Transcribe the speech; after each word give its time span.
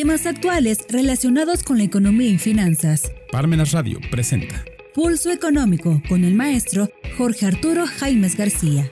Temas 0.00 0.26
actuales 0.26 0.86
relacionados 0.88 1.64
con 1.64 1.78
la 1.78 1.82
economía 1.82 2.28
y 2.28 2.38
finanzas. 2.38 3.10
Parmenas 3.32 3.72
Radio 3.72 3.98
presenta 4.12 4.64
Pulso 4.94 5.32
Económico 5.32 6.00
con 6.08 6.22
el 6.22 6.36
maestro 6.36 6.88
Jorge 7.16 7.46
Arturo 7.46 7.84
Jaimes 7.84 8.36
García. 8.36 8.88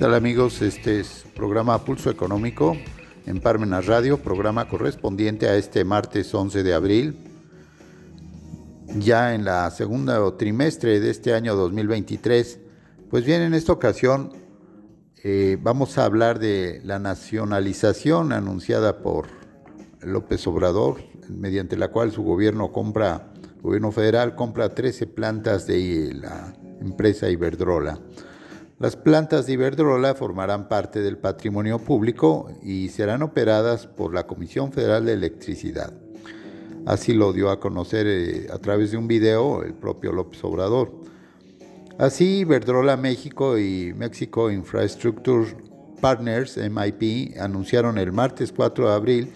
Hola 0.00 0.16
amigos? 0.16 0.62
Este 0.62 1.00
es 1.00 1.24
programa 1.34 1.84
Pulso 1.84 2.08
Económico 2.08 2.76
en 3.26 3.40
Parmenas 3.40 3.86
Radio, 3.86 4.18
programa 4.18 4.68
correspondiente 4.68 5.48
a 5.48 5.56
este 5.56 5.84
martes 5.84 6.32
11 6.32 6.62
de 6.62 6.72
abril. 6.72 7.16
Ya 8.96 9.34
en 9.34 9.44
la 9.44 9.68
segunda 9.72 10.36
trimestre 10.36 11.00
de 11.00 11.10
este 11.10 11.34
año 11.34 11.56
2023, 11.56 12.59
pues 13.10 13.24
bien, 13.24 13.42
en 13.42 13.54
esta 13.54 13.72
ocasión 13.72 14.30
eh, 15.24 15.58
vamos 15.60 15.98
a 15.98 16.04
hablar 16.04 16.38
de 16.38 16.80
la 16.84 17.00
nacionalización 17.00 18.32
anunciada 18.32 18.98
por 18.98 19.26
López 20.00 20.46
Obrador, 20.46 21.02
mediante 21.28 21.76
la 21.76 21.88
cual 21.88 22.12
su 22.12 22.22
gobierno 22.22 22.70
compra, 22.70 23.32
gobierno 23.62 23.90
federal 23.90 24.36
compra 24.36 24.76
13 24.76 25.08
plantas 25.08 25.66
de 25.66 26.12
la 26.14 26.54
empresa 26.80 27.28
Iberdrola. 27.28 27.98
Las 28.78 28.94
plantas 28.94 29.46
de 29.46 29.54
Iberdrola 29.54 30.14
formarán 30.14 30.68
parte 30.68 31.00
del 31.02 31.18
patrimonio 31.18 31.80
público 31.80 32.48
y 32.62 32.90
serán 32.90 33.22
operadas 33.22 33.88
por 33.88 34.14
la 34.14 34.28
Comisión 34.28 34.72
Federal 34.72 35.04
de 35.04 35.14
Electricidad. 35.14 35.92
Así 36.86 37.12
lo 37.12 37.32
dio 37.32 37.50
a 37.50 37.58
conocer 37.58 38.06
eh, 38.06 38.46
a 38.52 38.58
través 38.58 38.92
de 38.92 38.98
un 38.98 39.08
video 39.08 39.64
el 39.64 39.74
propio 39.74 40.12
López 40.12 40.42
Obrador. 40.44 41.10
Así, 42.00 42.38
Iberdrola 42.38 42.96
México 42.96 43.58
y 43.58 43.92
Mexico 43.92 44.50
Infrastructure 44.50 45.54
Partners, 46.00 46.56
MIP, 46.56 47.36
anunciaron 47.38 47.98
el 47.98 48.10
martes 48.10 48.54
4 48.56 48.88
de 48.88 48.94
abril 48.94 49.32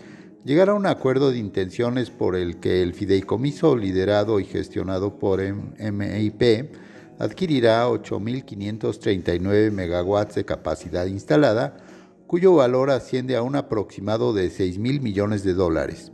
llegar 0.47 0.71
a 0.71 0.75
un 0.75 0.87
acuerdo 0.87 1.31
de 1.31 1.37
intenciones 1.37 2.09
por 2.09 2.35
el 2.35 2.61
que 2.61 2.81
el 2.81 2.95
fideicomiso 2.95 3.77
liderado 3.77 4.41
y 4.41 4.47
gestionado 4.47 5.19
por 5.19 5.43
MIP 5.43 6.75
adquirirá 7.19 7.87
8.539 7.87 9.71
megawatts 9.71 10.37
de 10.37 10.47
capacidad 10.47 11.05
instalada, 11.05 11.77
cuyo 12.27 12.55
valor 12.55 12.89
asciende 12.89 13.37
a 13.37 13.43
un 13.43 13.57
aproximado 13.57 14.33
de 14.33 14.49
6.000 14.49 15.03
millones 15.03 15.45
de 15.45 15.53
dólares. 15.53 16.14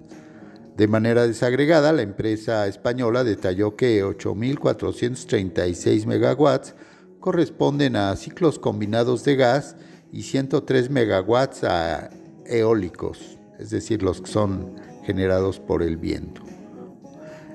De 0.76 0.88
manera 0.88 1.26
desagregada, 1.26 1.92
la 1.92 2.02
empresa 2.02 2.66
española 2.66 3.24
detalló 3.24 3.76
que 3.76 4.04
8.436 4.04 6.06
megawatts 6.06 6.74
corresponden 7.20 7.96
a 7.96 8.16
ciclos 8.16 8.58
combinados 8.58 9.24
de 9.24 9.36
gas 9.36 9.76
y 10.12 10.22
103 10.22 10.90
megawatts 10.90 11.64
a 11.64 12.10
eólicos, 12.46 13.38
es 13.58 13.70
decir, 13.70 14.02
los 14.02 14.22
que 14.22 14.30
son 14.30 14.74
generados 15.04 15.60
por 15.60 15.82
el 15.82 15.96
viento. 15.96 16.42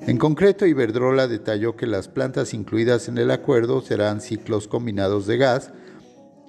En 0.01 0.17
concreto, 0.17 0.67
Iberdrola 0.67 1.27
detalló 1.27 1.75
que 1.75 1.87
las 1.87 2.07
plantas 2.07 2.53
incluidas 2.53 3.07
en 3.07 3.17
el 3.17 3.31
acuerdo 3.31 3.81
serán 3.81 4.21
ciclos 4.21 4.67
combinados 4.67 5.25
de 5.25 5.37
gas 5.37 5.71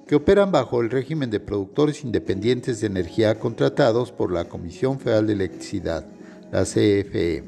que 0.07 0.15
operan 0.15 0.51
bajo 0.51 0.81
el 0.81 0.89
régimen 0.89 1.31
de 1.31 1.39
productores 1.39 2.03
independientes 2.03 2.79
de 2.79 2.87
energía 2.87 3.39
contratados 3.39 4.11
por 4.11 4.31
la 4.31 4.45
Comisión 4.45 4.99
Federal 4.99 5.27
de 5.27 5.33
Electricidad, 5.33 6.05
la 6.51 6.63
CFE. 6.63 7.43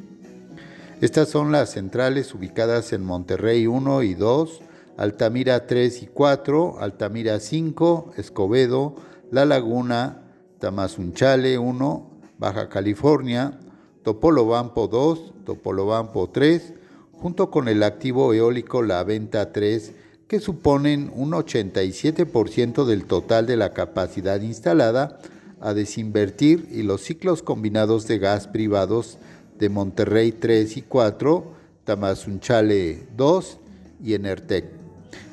Estas 1.01 1.29
son 1.29 1.51
las 1.51 1.71
centrales 1.71 2.33
ubicadas 2.33 2.91
en 2.91 3.03
Monterrey 3.05 3.67
1 3.67 4.03
y 4.03 4.15
2, 4.15 4.61
Altamira 4.97 5.65
3 5.65 6.03
y 6.03 6.07
4, 6.07 6.77
Altamira 6.79 7.39
5, 7.39 8.13
Escobedo, 8.17 8.95
La 9.31 9.45
Laguna, 9.45 10.23
Tamazunchale 10.59 11.57
1, 11.57 12.11
Baja 12.37 12.67
California, 12.67 13.57
Topolobampo 14.03 14.87
2, 14.87 15.45
Topolobampo 15.45 16.29
3, 16.29 16.73
junto 17.13 17.49
con 17.49 17.69
el 17.69 17.83
activo 17.83 18.33
eólico 18.33 18.81
La 18.81 19.03
Venta 19.05 19.53
3, 19.53 19.93
que 20.27 20.41
suponen 20.41 21.11
un 21.15 21.31
87% 21.31 22.85
del 22.85 23.05
total 23.05 23.45
de 23.45 23.55
la 23.55 23.71
capacidad 23.71 24.41
instalada 24.41 25.19
a 25.61 25.73
desinvertir 25.73 26.67
y 26.71 26.83
los 26.83 27.01
ciclos 27.01 27.43
combinados 27.43 28.07
de 28.07 28.19
gas 28.19 28.47
privados 28.47 29.17
de 29.57 29.69
Monterrey 29.69 30.31
3 30.31 30.77
y 30.77 30.81
4, 30.83 31.53
Tamazunchale 31.83 33.07
2 33.17 33.57
y 34.03 34.13
Enertec. 34.13 34.65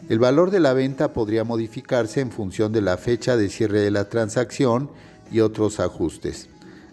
El 0.08 0.18
valor 0.18 0.50
de 0.50 0.60
la 0.60 0.72
venta 0.72 1.12
podría 1.12 1.44
modificarse 1.44 2.20
en 2.20 2.30
función 2.30 2.72
de 2.72 2.80
la 2.80 2.96
fecha 2.96 3.36
de 3.36 3.48
cierre 3.48 3.80
de 3.80 3.90
la 3.90 4.08
transacción 4.08 4.90
y 5.32 5.40
otros 5.40 5.80
ajustes. 5.80 6.48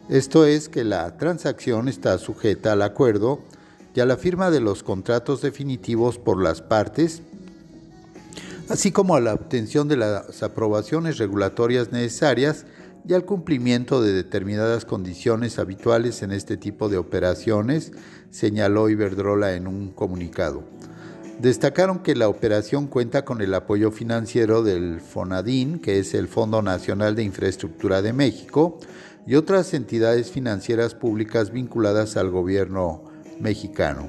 Esto 0.09 0.45
es 0.45 0.67
que 0.67 0.83
la 0.83 1.17
transacción 1.17 1.87
está 1.87 2.17
sujeta 2.17 2.73
al 2.73 2.81
acuerdo 2.81 3.39
y 3.95 3.99
a 3.99 4.05
la 4.05 4.17
firma 4.17 4.51
de 4.51 4.59
los 4.59 4.83
contratos 4.83 5.41
definitivos 5.41 6.17
por 6.17 6.41
las 6.41 6.61
partes, 6.61 7.21
así 8.67 8.91
como 8.91 9.15
a 9.15 9.21
la 9.21 9.33
obtención 9.33 9.87
de 9.87 9.97
las 9.97 10.41
aprobaciones 10.41 11.19
regulatorias 11.19 11.91
necesarias 11.91 12.65
y 13.05 13.13
al 13.13 13.25
cumplimiento 13.25 14.01
de 14.01 14.13
determinadas 14.13 14.85
condiciones 14.85 15.59
habituales 15.59 16.21
en 16.23 16.31
este 16.31 16.57
tipo 16.57 16.89
de 16.89 16.97
operaciones, 16.97 17.91
señaló 18.29 18.89
Iberdrola 18.89 19.55
en 19.55 19.67
un 19.67 19.91
comunicado. 19.91 20.63
Destacaron 21.39 21.99
que 21.99 22.15
la 22.15 22.29
operación 22.29 22.87
cuenta 22.87 23.25
con 23.25 23.41
el 23.41 23.53
apoyo 23.53 23.91
financiero 23.91 24.63
del 24.63 25.01
FONADIN, 25.01 25.79
que 25.79 25.99
es 25.99 26.13
el 26.13 26.27
Fondo 26.27 26.61
Nacional 26.61 27.15
de 27.15 27.23
Infraestructura 27.23 28.01
de 28.01 28.13
México, 28.13 28.79
y 29.25 29.35
otras 29.35 29.73
entidades 29.73 30.31
financieras 30.31 30.95
públicas 30.95 31.51
vinculadas 31.51 32.17
al 32.17 32.29
gobierno 32.29 33.03
mexicano. 33.39 34.07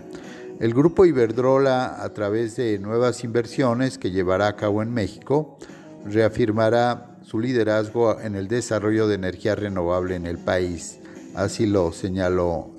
El 0.60 0.74
grupo 0.74 1.04
Iberdrola, 1.04 2.02
a 2.02 2.12
través 2.12 2.56
de 2.56 2.78
nuevas 2.78 3.24
inversiones 3.24 3.98
que 3.98 4.12
llevará 4.12 4.46
a 4.46 4.56
cabo 4.56 4.82
en 4.82 4.92
México, 4.92 5.58
reafirmará 6.04 7.13
su 7.24 7.40
liderazgo 7.40 8.20
en 8.20 8.36
el 8.36 8.48
desarrollo 8.48 9.08
de 9.08 9.16
energía 9.16 9.54
renovable 9.54 10.14
en 10.14 10.26
el 10.26 10.38
país. 10.38 10.98
Así 11.34 11.66
lo 11.66 11.92
señaló 11.92 12.70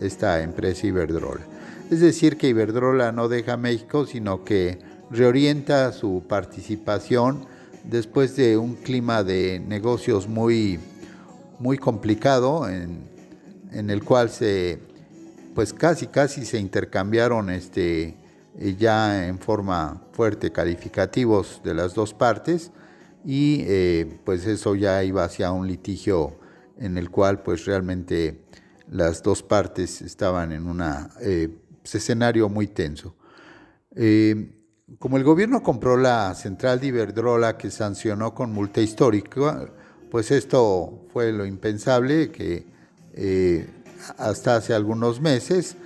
esta 0.00 0.42
empresa 0.42 0.86
Iberdrola. 0.86 1.42
Es 1.90 2.00
decir, 2.00 2.36
que 2.36 2.48
Iberdrola 2.48 3.12
no 3.12 3.28
deja 3.28 3.56
México, 3.56 4.06
sino 4.06 4.44
que 4.44 4.78
reorienta 5.10 5.92
su 5.92 6.24
participación 6.28 7.46
después 7.84 8.36
de 8.36 8.56
un 8.56 8.74
clima 8.74 9.22
de 9.22 9.60
negocios 9.60 10.28
muy 10.28 10.78
muy 11.58 11.76
complicado 11.76 12.68
en, 12.68 13.08
el 13.72 14.02
cual 14.02 14.30
se 14.30 14.80
pues 15.54 15.72
casi 15.72 16.06
casi 16.06 16.44
se 16.44 16.58
intercambiaron 16.58 17.50
este 17.50 18.16
ya 18.78 19.26
en 19.26 19.38
forma 19.38 20.02
fuerte 20.12 20.50
calificativos 20.50 21.60
de 21.62 21.74
las 21.74 21.94
dos 21.94 22.14
partes 22.14 22.72
y 23.24 23.64
eh, 23.66 24.18
pues 24.24 24.46
eso 24.46 24.74
ya 24.74 25.02
iba 25.04 25.24
hacia 25.24 25.52
un 25.52 25.66
litigio 25.66 26.38
en 26.78 26.96
el 26.98 27.10
cual 27.10 27.42
pues 27.42 27.64
realmente 27.64 28.42
las 28.90 29.22
dos 29.22 29.42
partes 29.42 30.02
estaban 30.02 30.52
en 30.52 30.66
un 30.66 30.82
eh, 31.20 31.48
escenario 31.84 32.48
muy 32.48 32.66
tenso. 32.66 33.14
como 34.98 35.16
el 35.16 35.24
gobierno 35.24 35.62
compró 35.62 35.96
la 35.96 36.34
central 36.34 36.80
de 36.80 36.88
Iberdrola 36.88 37.56
que 37.56 37.70
sancionó 37.70 38.34
con 38.34 38.52
multa 38.52 38.80
histórica, 38.80 39.70
pues 40.10 40.30
esto 40.30 41.06
fue 41.12 41.32
lo 41.32 41.46
impensable 41.46 42.30
que 42.30 42.66
eh, 43.14 43.68
hasta 44.18 44.56
hace 44.56 44.74
algunos 44.74 45.20
meses 45.20 45.76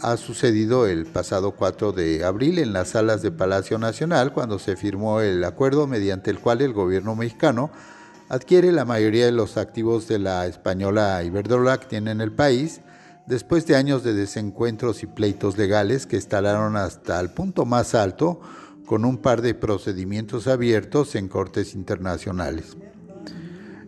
ha 0.00 0.16
sucedido 0.16 0.86
el 0.86 1.06
pasado 1.06 1.52
4 1.52 1.92
de 1.92 2.24
abril 2.24 2.58
en 2.58 2.72
las 2.72 2.88
salas 2.88 3.22
de 3.22 3.30
Palacio 3.30 3.78
Nacional 3.78 4.32
cuando 4.32 4.58
se 4.58 4.76
firmó 4.76 5.20
el 5.20 5.42
acuerdo 5.44 5.86
mediante 5.86 6.30
el 6.30 6.40
cual 6.40 6.60
el 6.62 6.72
gobierno 6.72 7.14
mexicano 7.14 7.70
adquiere 8.28 8.72
la 8.72 8.84
mayoría 8.84 9.26
de 9.26 9.32
los 9.32 9.56
activos 9.56 10.08
de 10.08 10.18
la 10.18 10.46
española 10.46 11.22
Iberdrola 11.22 11.78
que 11.78 11.86
tiene 11.86 12.10
en 12.10 12.20
el 12.20 12.32
país 12.32 12.80
después 13.26 13.66
de 13.66 13.76
años 13.76 14.02
de 14.02 14.14
desencuentros 14.14 15.02
y 15.02 15.06
pleitos 15.06 15.56
legales 15.56 16.06
que 16.06 16.16
instalaron 16.16 16.76
hasta 16.76 17.20
el 17.20 17.30
punto 17.30 17.64
más 17.64 17.94
alto 17.94 18.40
con 18.86 19.04
un 19.04 19.18
par 19.18 19.40
de 19.40 19.54
procedimientos 19.54 20.46
abiertos 20.46 21.14
en 21.14 21.28
cortes 21.28 21.74
internacionales. 21.74 22.76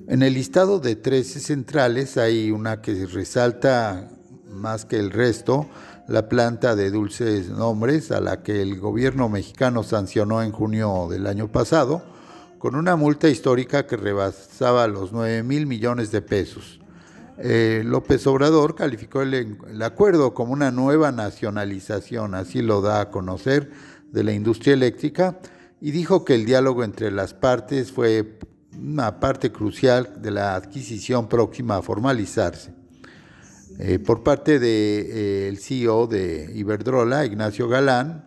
En 0.09 0.23
el 0.23 0.35
listado 0.35 0.79
de 0.79 0.97
13 0.97 1.41
centrales 1.41 2.17
hay 2.17 2.51
una 2.51 2.81
que 2.81 3.07
resalta 3.07 4.09
más 4.57 4.85
que 4.85 4.99
el 4.99 5.11
resto, 5.11 5.67
la 6.09 6.29
planta 6.29 6.75
de 6.75 6.91
dulces 6.91 7.49
nombres 7.49 8.11
a 8.11 8.21
la 8.21 8.43
que 8.43 8.63
el 8.63 8.79
gobierno 8.81 9.29
mexicano 9.29 9.83
sancionó 9.83 10.43
en 10.43 10.53
junio 10.53 11.09
del 11.11 11.27
año 11.27 11.49
pasado 11.49 12.03
con 12.59 12.75
una 12.75 12.97
multa 12.97 13.29
histórica 13.29 13.87
que 13.87 13.97
rebasaba 13.97 14.87
los 14.89 15.13
9 15.13 15.43
mil 15.43 15.67
millones 15.67 16.11
de 16.11 16.23
pesos. 16.23 16.81
Eh, 17.39 17.83
López 17.85 18.27
Obrador 18.27 18.75
calificó 18.75 19.23
el, 19.23 19.35
el 19.35 19.83
acuerdo 19.83 20.33
como 20.33 20.53
una 20.53 20.71
nueva 20.71 21.13
nacionalización, 21.13 22.35
así 22.35 22.63
lo 22.63 22.81
da 22.81 23.01
a 23.03 23.11
conocer, 23.11 23.71
de 24.11 24.25
la 24.25 24.33
industria 24.33 24.75
eléctrica 24.75 25.39
y 25.81 25.91
dijo 25.91 26.25
que 26.25 26.35
el 26.35 26.47
diálogo 26.47 26.85
entre 26.85 27.11
las 27.11 27.35
partes 27.35 27.93
fue 27.93 28.39
una 28.79 29.21
parte 29.21 29.53
crucial 29.53 30.23
de 30.23 30.31
la 30.31 30.55
adquisición 30.55 31.29
próxima 31.29 31.77
a 31.77 31.83
formalizarse. 31.83 32.76
Eh, 33.79 33.99
por 33.99 34.23
parte 34.23 34.53
del 34.53 34.61
de, 34.61 35.49
eh, 35.51 35.57
CEO 35.57 36.07
de 36.07 36.51
Iberdrola, 36.55 37.27
Ignacio 37.27 37.69
Galán, 37.69 38.25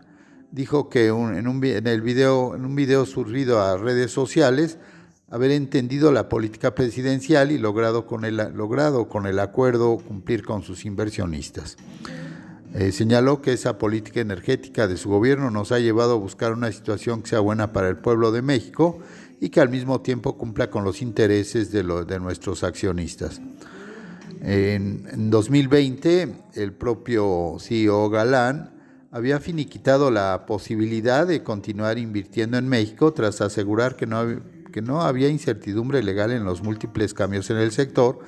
dijo 0.51 0.89
que 0.89 1.07
en, 1.07 1.47
un, 1.47 1.59
video, 1.59 2.55
en 2.55 3.05
surgido 3.05 3.61
a 3.61 3.77
redes 3.77 4.11
sociales, 4.11 4.77
haber 5.29 5.51
entendido 5.51 6.11
la 6.11 6.29
política 6.29 6.73
presidencial 6.75 7.51
y 7.51 7.57
logrado 7.57 8.05
con 8.05 8.25
el, 8.25 9.39
acuerdo 9.39 9.97
cumplir 9.97 10.43
con 10.43 10.63
sus 10.63 10.85
inversionistas. 10.85 11.77
Eh, 12.73 12.91
señaló 12.91 13.41
que 13.41 13.53
esa 13.53 13.79
política 13.79 14.21
energética 14.21 14.87
de 14.87 14.97
su 14.97 15.09
gobierno 15.09 15.49
nos 15.49 15.71
ha 15.71 15.79
llevado 15.79 16.13
a 16.13 16.17
buscar 16.17 16.53
una 16.53 16.71
situación 16.71 17.23
que 17.23 17.29
sea 17.29 17.39
buena 17.39 17.73
para 17.73 17.89
el 17.89 17.97
pueblo 17.97 18.31
de 18.31 18.43
México 18.43 18.99
y 19.39 19.49
que 19.49 19.61
al 19.61 19.69
mismo 19.69 20.01
tiempo 20.01 20.37
cumpla 20.37 20.69
con 20.69 20.83
los 20.83 21.01
intereses 21.01 21.71
de 21.71 22.19
nuestros 22.19 22.63
accionistas. 22.63 23.41
En, 24.41 25.07
en, 25.12 25.30
2020, 25.30 26.33
el 26.56 26.74
propio 26.74 27.57
CEO 27.59 28.09
Galán 28.09 28.71
había 29.12 29.39
finiquitado 29.39 30.12
la 30.12 30.45
posibilidad 30.45 31.27
de 31.27 31.44
continuar 31.44 31.97
invirtiendo 31.97 32.57
en 32.57 32.68
México 32.68 33.12
tras 33.13 33.41
asegurar 33.41 33.95
que 33.95 34.06
no, 34.06 34.25
que 34.71 34.81
no 34.81 35.01
había 35.01 35.30
incertidumbre 35.30 36.03
legal 36.03 36.31
en 36.31 36.45
los 36.45 36.63
múltiples 36.63 37.13
cambios 37.13 37.50
en 37.50 37.57
el 37.57 37.71
sector. 37.71 38.19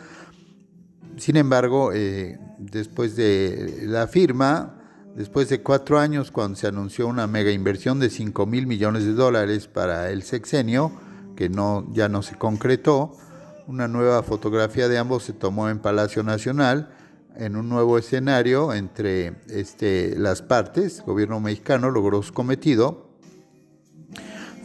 Sin 1.17 1.37
embargo, 1.37 1.91
eh, 1.93 2.39
después 2.57 3.15
de 3.15 3.83
la 3.83 4.07
firma, 4.07 4.81
después 5.15 5.49
de 5.49 5.61
cuatro 5.61 5.99
años, 5.99 6.31
cuando 6.31 6.57
se 6.57 6.67
anunció 6.67 7.07
una 7.07 7.27
mega 7.27 7.51
inversión 7.51 7.99
de 7.99 8.09
5 8.09 8.45
mil 8.45 8.65
millones 8.65 9.05
de 9.05 9.13
dólares 9.13 9.67
para 9.67 10.09
el 10.09 10.23
sexenio, 10.23 10.91
que 11.35 11.49
no, 11.49 11.87
ya 11.93 12.09
no 12.09 12.21
se 12.21 12.37
concretó, 12.37 13.17
una 13.71 13.87
nueva 13.87 14.21
fotografía 14.21 14.89
de 14.89 14.97
ambos 14.97 15.23
se 15.23 15.31
tomó 15.31 15.69
en 15.69 15.79
Palacio 15.79 16.23
Nacional 16.23 16.89
en 17.37 17.55
un 17.55 17.69
nuevo 17.69 17.97
escenario 17.97 18.73
entre 18.73 19.35
este, 19.47 20.13
las 20.17 20.41
partes. 20.41 20.99
El 20.99 21.05
gobierno 21.05 21.39
mexicano 21.39 21.89
logró 21.89 22.21
su 22.21 22.33
cometido 22.33 23.07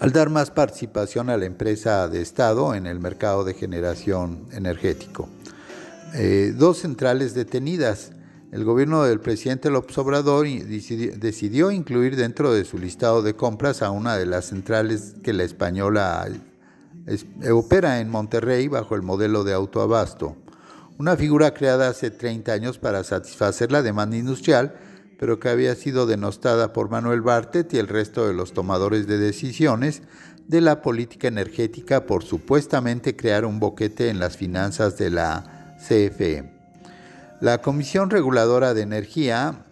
al 0.00 0.10
dar 0.10 0.28
más 0.28 0.50
participación 0.50 1.30
a 1.30 1.36
la 1.36 1.46
empresa 1.46 2.08
de 2.08 2.20
Estado 2.20 2.74
en 2.74 2.88
el 2.88 2.98
mercado 2.98 3.44
de 3.44 3.54
generación 3.54 4.48
energético. 4.50 5.28
Eh, 6.14 6.52
dos 6.56 6.78
centrales 6.78 7.32
detenidas. 7.32 8.10
El 8.50 8.64
gobierno 8.64 9.04
del 9.04 9.20
presidente 9.20 9.70
López 9.70 9.96
Obrador 9.98 10.48
decidió 10.48 11.70
incluir 11.70 12.16
dentro 12.16 12.52
de 12.52 12.64
su 12.64 12.76
listado 12.76 13.22
de 13.22 13.36
compras 13.36 13.82
a 13.82 13.90
una 13.90 14.16
de 14.16 14.26
las 14.26 14.46
centrales 14.46 15.14
que 15.22 15.32
la 15.32 15.44
española 15.44 16.26
opera 17.52 18.00
en 18.00 18.08
Monterrey 18.08 18.68
bajo 18.68 18.94
el 18.94 19.02
modelo 19.02 19.44
de 19.44 19.52
autoabasto. 19.52 20.36
Una 20.98 21.16
figura 21.16 21.52
creada 21.52 21.88
hace 21.88 22.10
30 22.10 22.52
años 22.52 22.78
para 22.78 23.04
satisfacer 23.04 23.70
la 23.70 23.82
demanda 23.82 24.16
industrial 24.16 24.74
pero 25.18 25.40
que 25.40 25.48
había 25.48 25.74
sido 25.74 26.06
denostada 26.06 26.72
por 26.72 26.90
Manuel 26.90 27.22
Bartet 27.22 27.72
y 27.74 27.78
el 27.78 27.88
resto 27.88 28.26
de 28.26 28.34
los 28.34 28.52
tomadores 28.52 29.06
de 29.06 29.18
decisiones 29.18 30.02
de 30.46 30.60
la 30.60 30.82
política 30.82 31.28
energética 31.28 32.06
por 32.06 32.22
supuestamente 32.22 33.16
crear 33.16 33.44
un 33.44 33.58
boquete 33.58 34.10
en 34.10 34.18
las 34.18 34.36
finanzas 34.36 34.96
de 34.98 35.10
la 35.10 35.76
CFE. 35.78 36.52
La 37.40 37.60
Comisión 37.60 38.10
Reguladora 38.10 38.74
de 38.74 38.82
Energía 38.82 39.64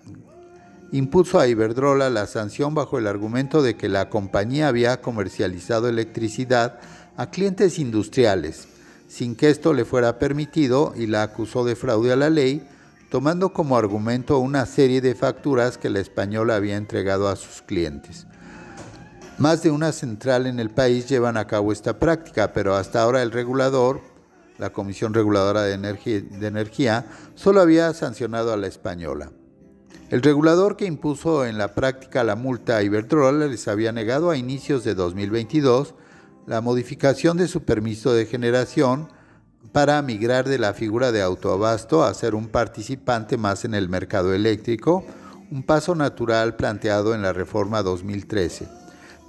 impuso 0.92 1.38
a 1.38 1.46
Iberdrola 1.46 2.10
la 2.10 2.26
sanción 2.26 2.74
bajo 2.74 2.98
el 2.98 3.06
argumento 3.06 3.62
de 3.62 3.76
que 3.76 3.88
la 3.88 4.10
compañía 4.10 4.68
había 4.68 5.00
comercializado 5.00 5.88
electricidad 5.88 6.78
a 7.16 7.30
clientes 7.30 7.78
industriales, 7.78 8.68
sin 9.08 9.36
que 9.36 9.50
esto 9.50 9.72
le 9.72 9.84
fuera 9.84 10.18
permitido 10.18 10.92
y 10.96 11.06
la 11.06 11.22
acusó 11.22 11.64
de 11.64 11.76
fraude 11.76 12.12
a 12.12 12.16
la 12.16 12.30
ley 12.30 12.66
tomando 13.14 13.52
como 13.52 13.76
argumento 13.76 14.40
una 14.40 14.66
serie 14.66 15.00
de 15.00 15.14
facturas 15.14 15.78
que 15.78 15.88
la 15.88 16.00
española 16.00 16.56
había 16.56 16.76
entregado 16.76 17.28
a 17.28 17.36
sus 17.36 17.62
clientes. 17.62 18.26
Más 19.38 19.62
de 19.62 19.70
una 19.70 19.92
central 19.92 20.48
en 20.48 20.58
el 20.58 20.70
país 20.70 21.08
llevan 21.08 21.36
a 21.36 21.46
cabo 21.46 21.70
esta 21.70 22.00
práctica, 22.00 22.52
pero 22.52 22.74
hasta 22.74 23.00
ahora 23.00 23.22
el 23.22 23.30
regulador, 23.30 24.00
la 24.58 24.72
Comisión 24.72 25.14
Reguladora 25.14 25.62
de 25.62 25.74
Energía, 25.74 27.06
solo 27.36 27.60
había 27.60 27.94
sancionado 27.94 28.52
a 28.52 28.56
la 28.56 28.66
española. 28.66 29.30
El 30.10 30.20
regulador 30.20 30.76
que 30.76 30.86
impuso 30.86 31.46
en 31.46 31.56
la 31.56 31.74
práctica 31.74 32.24
la 32.24 32.34
multa 32.34 32.78
a 32.78 32.82
Iberdrola 32.82 33.46
les 33.46 33.68
había 33.68 33.92
negado 33.92 34.30
a 34.30 34.36
inicios 34.36 34.82
de 34.82 34.96
2022 34.96 35.94
la 36.46 36.60
modificación 36.60 37.36
de 37.36 37.48
su 37.48 37.62
permiso 37.62 38.12
de 38.12 38.26
generación 38.26 39.08
para 39.72 40.00
migrar 40.02 40.48
de 40.48 40.58
la 40.58 40.74
figura 40.74 41.10
de 41.10 41.22
autoabasto 41.22 42.04
a 42.04 42.14
ser 42.14 42.34
un 42.34 42.48
participante 42.48 43.36
más 43.36 43.64
en 43.64 43.74
el 43.74 43.88
mercado 43.88 44.34
eléctrico, 44.34 45.04
un 45.50 45.62
paso 45.62 45.94
natural 45.94 46.56
planteado 46.56 47.14
en 47.14 47.22
la 47.22 47.32
reforma 47.32 47.82
2013, 47.82 48.68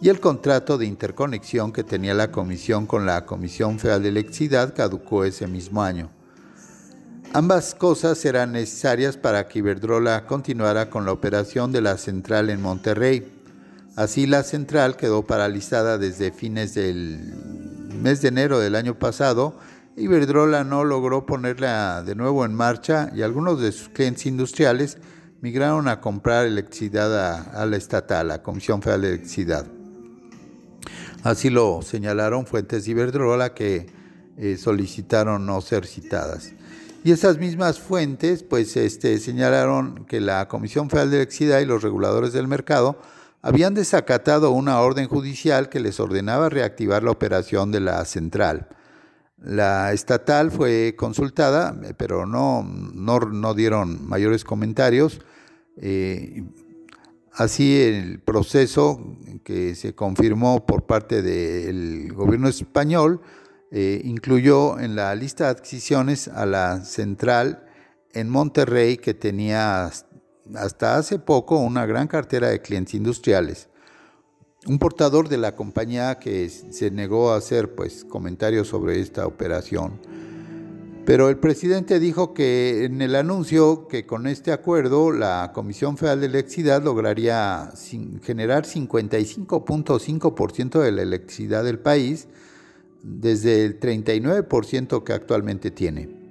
y 0.01 0.09
el 0.09 0.19
contrato 0.19 0.77
de 0.77 0.85
interconexión 0.85 1.71
que 1.71 1.83
tenía 1.83 2.13
la 2.13 2.31
Comisión 2.31 2.85
con 2.85 3.05
la 3.05 3.25
Comisión 3.25 3.79
Federal 3.79 4.03
de 4.03 4.09
Electricidad 4.09 4.73
caducó 4.75 5.23
ese 5.23 5.47
mismo 5.47 5.81
año. 5.81 6.09
Ambas 7.33 7.75
cosas 7.75 8.23
eran 8.23 8.53
necesarias 8.53 9.17
para 9.17 9.47
que 9.47 9.59
Iberdrola 9.59 10.25
continuara 10.25 10.89
con 10.89 11.05
la 11.05 11.11
operación 11.11 11.71
de 11.71 11.81
la 11.81 11.97
central 11.97 12.49
en 12.49 12.61
Monterrey. 12.61 13.34
Así 13.95 14.27
la 14.27 14.43
central 14.43 14.97
quedó 14.97 15.25
paralizada 15.25 15.97
desde 15.97 16.31
fines 16.31 16.73
del 16.73 17.33
mes 18.01 18.21
de 18.21 18.27
enero 18.27 18.59
del 18.59 18.75
año 18.75 18.99
pasado 18.99 19.57
Iberdrola 19.97 20.65
no 20.65 20.83
logró 20.83 21.25
ponerla 21.25 22.03
de 22.03 22.15
nuevo 22.15 22.43
en 22.43 22.53
marcha 22.53 23.09
y 23.15 23.21
algunos 23.21 23.61
de 23.61 23.71
sus 23.71 23.87
clientes 23.87 24.25
industriales 24.25 24.97
migraron 25.39 25.87
a 25.87 26.01
comprar 26.01 26.45
electricidad 26.45 27.55
a, 27.55 27.65
la 27.65 27.77
estatal, 27.77 28.27
la 28.27 28.43
Comisión 28.43 28.81
Federal 28.81 29.01
de 29.01 29.07
Electricidad. 29.09 29.65
Así 31.23 31.49
lo 31.49 31.81
señalaron 31.81 32.45
fuentes 32.45 32.83
de 32.83 32.91
Iberdrola 32.91 33.53
que 33.53 33.87
eh, 34.37 34.57
solicitaron 34.57 35.45
no 35.45 35.61
ser 35.61 35.87
citadas. 35.87 36.51
Y 37.05 37.11
esas 37.11 37.37
mismas 37.37 37.79
fuentes 37.79 38.43
pues, 38.43 38.75
este, 38.75 39.17
señalaron 39.19 40.05
que 40.05 40.19
la 40.19 40.49
Comisión 40.49 40.89
Federal 40.89 41.09
de 41.09 41.17
Electricidad 41.17 41.61
y 41.61 41.65
los 41.65 41.83
reguladores 41.83 42.33
del 42.33 42.49
mercado 42.49 42.99
habían 43.45 43.75
desacatado 43.75 44.49
una 44.49 44.79
orden 44.79 45.07
judicial 45.07 45.69
que 45.69 45.79
les 45.79 45.99
ordenaba 45.99 46.49
reactivar 46.49 47.03
la 47.03 47.11
operación 47.11 47.71
de 47.71 47.79
la 47.79 48.03
central. 48.05 48.69
La 49.37 49.93
estatal 49.93 50.49
fue 50.49 50.95
consultada, 50.97 51.79
pero 51.95 52.25
no, 52.25 52.63
no, 52.63 53.53
dieron 53.53 54.03
mayores 54.09 54.43
comentarios. 54.43 55.21
Eh, 55.77 56.43
así 57.33 57.79
el 57.83 58.19
proceso 58.19 59.15
que 59.43 59.75
se 59.75 59.93
confirmó 59.93 60.65
por 60.65 60.87
parte 60.87 61.21
del 61.21 62.13
gobierno 62.13 62.47
español 62.47 63.21
eh, 63.69 64.01
incluyó 64.05 64.79
en 64.79 64.95
la 64.95 65.13
lista 65.13 65.43
de 65.43 65.49
adquisiciones 65.51 66.29
a 66.29 66.47
la 66.47 66.83
central 66.83 67.63
en 68.11 68.27
Monterrey 68.27 68.97
que 68.97 69.13
tenía 69.13 69.91
hasta 70.53 70.97
hace 70.97 71.19
poco 71.19 71.57
una 71.57 71.85
gran 71.85 72.07
cartera 72.07 72.49
de 72.49 72.61
clientes 72.61 72.93
industriales 72.93 73.69
un 74.67 74.79
portador 74.79 75.29
de 75.29 75.37
la 75.37 75.55
compañía 75.55 76.15
que 76.15 76.49
se 76.49 76.91
negó 76.91 77.31
a 77.31 77.37
hacer 77.37 77.75
pues, 77.75 78.03
comentarios 78.03 78.67
sobre 78.67 78.99
esta 78.99 79.27
operación. 79.27 80.01
Pero 81.05 81.29
el 81.29 81.37
presidente 81.37 81.99
dijo 81.99 82.33
que 82.33 82.85
en 82.85 83.03
el 83.03 83.15
anuncio 83.15 83.87
que 83.87 84.07
con 84.07 84.25
este 84.25 84.51
acuerdo 84.51 85.11
la 85.11 85.51
Comisión 85.53 85.97
Federal 85.97 86.21
de 86.21 86.25
Electricidad 86.25 86.83
lograría 86.83 87.71
generar 88.23 88.65
55.5% 88.65 90.81
de 90.81 90.91
la 90.91 91.03
electricidad 91.03 91.63
del 91.63 91.77
país 91.77 92.27
desde 93.03 93.65
el 93.65 93.79
39% 93.79 95.03
que 95.03 95.13
actualmente 95.13 95.69
tiene. 95.69 96.24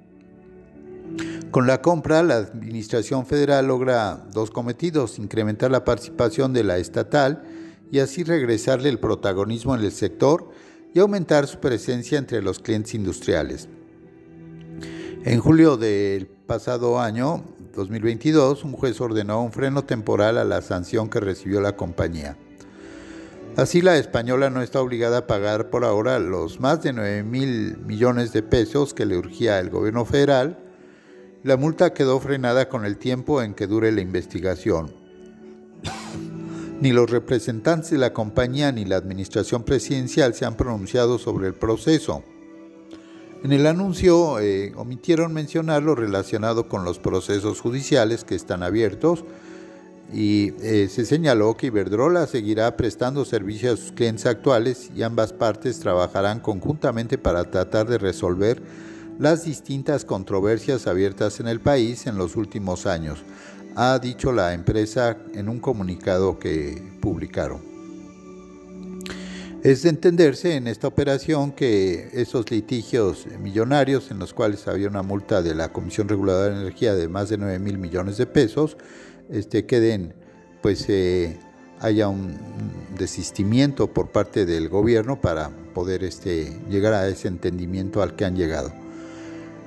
Con 1.51 1.67
la 1.67 1.81
compra, 1.81 2.21
la 2.21 2.35
Administración 2.35 3.25
Federal 3.25 3.67
logra 3.67 4.25
dos 4.33 4.51
cometidos, 4.51 5.19
incrementar 5.19 5.71
la 5.71 5.85
participación 5.85 6.53
de 6.53 6.63
la 6.63 6.77
estatal 6.77 7.43
y 7.91 7.99
así 7.99 8.23
regresarle 8.23 8.89
el 8.89 8.99
protagonismo 8.99 9.75
en 9.75 9.81
el 9.81 9.91
sector 9.91 10.49
y 10.93 10.99
aumentar 10.99 11.47
su 11.47 11.59
presencia 11.59 12.17
entre 12.17 12.41
los 12.41 12.59
clientes 12.59 12.93
industriales. 12.93 13.69
En 15.23 15.39
julio 15.39 15.77
del 15.77 16.27
pasado 16.27 16.99
año, 16.99 17.43
2022, 17.75 18.63
un 18.63 18.73
juez 18.73 18.99
ordenó 19.01 19.41
un 19.41 19.51
freno 19.51 19.83
temporal 19.83 20.37
a 20.37 20.45
la 20.45 20.61
sanción 20.61 21.09
que 21.09 21.19
recibió 21.19 21.61
la 21.61 21.75
compañía. 21.75 22.37
Así 23.57 23.81
la 23.81 23.97
española 23.97 24.49
no 24.49 24.61
está 24.61 24.81
obligada 24.81 25.19
a 25.19 25.27
pagar 25.27 25.69
por 25.69 25.85
ahora 25.85 26.19
los 26.19 26.59
más 26.59 26.83
de 26.83 26.91
9 26.91 27.23
mil 27.23 27.77
millones 27.77 28.33
de 28.33 28.43
pesos 28.43 28.93
que 28.93 29.05
le 29.05 29.17
urgía 29.17 29.59
el 29.59 29.69
gobierno 29.69 30.03
federal. 30.03 30.59
La 31.45 31.57
multa 31.57 31.93
quedó 31.93 32.19
frenada 32.19 32.69
con 32.69 32.85
el 32.85 32.97
tiempo 32.97 33.39
en 33.43 33.53
que 33.53 33.67
dure 33.67 33.91
la 33.91 34.01
investigación. 34.01 34.91
Ni 36.81 36.91
los 36.91 37.07
representantes 37.11 37.91
de 37.91 37.99
la 37.99 38.13
compañía 38.13 38.71
ni 38.71 38.83
la 38.83 38.95
administración 38.95 39.61
presidencial 39.61 40.33
se 40.33 40.45
han 40.45 40.55
pronunciado 40.55 41.19
sobre 41.19 41.45
el 41.45 41.53
proceso. 41.53 42.23
En 43.43 43.51
el 43.51 43.67
anuncio 43.67 44.39
eh, 44.39 44.73
omitieron 44.75 45.33
mencionar 45.33 45.83
lo 45.83 45.93
relacionado 45.93 46.67
con 46.67 46.83
los 46.83 46.97
procesos 46.97 47.61
judiciales 47.61 48.23
que 48.23 48.33
están 48.33 48.63
abiertos 48.63 49.23
y 50.11 50.51
eh, 50.63 50.87
se 50.89 51.05
señaló 51.05 51.57
que 51.57 51.67
Iberdrola 51.67 52.25
seguirá 52.25 52.75
prestando 52.75 53.23
servicio 53.23 53.71
a 53.71 53.77
sus 53.77 53.91
clientes 53.91 54.25
actuales 54.25 54.89
y 54.95 55.03
ambas 55.03 55.31
partes 55.31 55.79
trabajarán 55.79 56.39
conjuntamente 56.39 57.19
para 57.19 57.43
tratar 57.51 57.87
de 57.87 57.99
resolver 57.99 58.63
las 59.19 59.45
distintas 59.45 60.05
controversias 60.05 60.87
abiertas 60.87 61.39
en 61.39 61.47
el 61.47 61.59
país 61.61 62.07
en 62.07 62.17
los 62.17 62.35
últimos 62.35 62.85
años, 62.85 63.23
ha 63.75 63.99
dicho 63.99 64.31
la 64.31 64.53
empresa 64.53 65.17
en 65.33 65.49
un 65.49 65.59
comunicado 65.59 66.39
que 66.39 66.81
publicaron. 67.01 67.75
Es 69.63 69.81
de 69.81 69.89
entenderse 69.89 70.55
en 70.55 70.67
esta 70.67 70.87
operación 70.87 71.51
que 71.51 72.09
esos 72.13 72.51
litigios 72.51 73.25
millonarios 73.41 74.11
en 74.11 74.19
los 74.19 74.33
cuales 74.33 74.67
había 74.67 74.87
una 74.87 75.01
multa 75.01 75.41
de 75.41 75.55
la 75.55 75.73
Comisión 75.73 76.07
Reguladora 76.07 76.53
de 76.53 76.61
Energía 76.61 76.93
de 76.93 77.07
más 77.07 77.29
de 77.29 77.37
9 77.37 77.57
mil 77.57 77.79
millones 77.79 78.17
de 78.17 78.27
pesos, 78.27 78.77
este, 79.29 79.65
queden, 79.65 80.13
pues 80.61 80.85
eh, 80.87 81.39
haya 81.79 82.09
un 82.09 82.37
desistimiento 82.95 83.91
por 83.91 84.11
parte 84.11 84.45
del 84.45 84.69
gobierno 84.69 85.19
para 85.19 85.49
poder 85.73 86.03
este, 86.03 86.59
llegar 86.69 86.93
a 86.93 87.07
ese 87.07 87.27
entendimiento 87.27 88.03
al 88.03 88.15
que 88.15 88.25
han 88.25 88.35
llegado. 88.35 88.84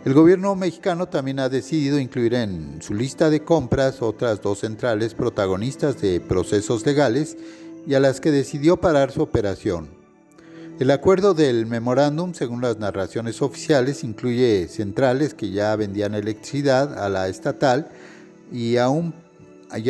El 0.04 0.14
gobierno 0.14 0.54
mexicano 0.54 1.08
también 1.08 1.40
ha 1.40 1.48
decidido 1.48 1.98
incluir 1.98 2.34
en 2.34 2.80
su 2.80 2.94
lista 2.94 3.30
de 3.30 3.42
compras 3.42 4.00
otras 4.00 4.40
dos 4.40 4.60
centrales 4.60 5.12
protagonistas 5.12 6.00
de 6.00 6.20
procesos 6.20 6.86
legales 6.86 7.36
y 7.84 7.94
a 7.94 8.00
las 8.00 8.20
que 8.20 8.30
decidió 8.30 8.76
parar 8.76 9.10
su 9.10 9.22
operación. 9.22 9.88
El 10.78 10.92
acuerdo 10.92 11.34
del 11.34 11.66
memorándum, 11.66 12.32
según 12.32 12.60
las 12.60 12.78
narraciones 12.78 13.42
oficiales, 13.42 14.04
incluye 14.04 14.68
centrales 14.68 15.34
que 15.34 15.50
ya 15.50 15.74
vendían 15.74 16.14
electricidad 16.14 16.96
a 16.96 17.08
la 17.08 17.28
estatal 17.28 17.88
y 18.52 18.76
a 18.76 18.88
un, 18.88 19.12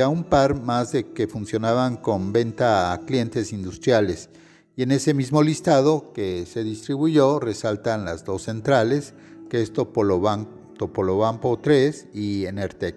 un 0.09 0.25
par 0.25 0.59
más 0.59 0.93
de 0.93 1.13
que 1.13 1.29
funcionaban 1.29 1.99
con 1.99 2.33
venta 2.33 2.95
a 2.95 3.01
clientes 3.01 3.53
industriales. 3.53 4.31
Y 4.75 4.83
en 4.83 4.93
ese 4.93 5.13
mismo 5.13 5.43
listado 5.43 6.13
que 6.15 6.47
se 6.47 6.65
distribuyó 6.65 7.39
resaltan 7.39 8.07
las 8.07 8.25
dos 8.25 8.45
centrales, 8.45 9.13
que 9.49 9.63
es 9.63 9.73
Topolobampo 9.73 11.59
3 11.59 12.09
y 12.15 12.47
Enertec. 12.47 12.97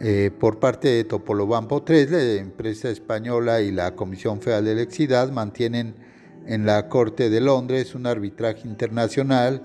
Eh, 0.00 0.30
por 0.38 0.58
parte 0.58 0.88
de 0.88 1.04
Topolobampo 1.04 1.82
3, 1.82 2.10
la 2.10 2.34
empresa 2.34 2.88
española 2.88 3.60
y 3.60 3.72
la 3.72 3.96
Comisión 3.96 4.40
Federal 4.40 4.64
de 4.64 4.72
Electricidad 4.72 5.32
mantienen 5.32 5.96
en 6.46 6.66
la 6.66 6.88
Corte 6.88 7.30
de 7.30 7.40
Londres 7.40 7.94
un 7.94 8.06
arbitraje 8.06 8.68
internacional 8.68 9.62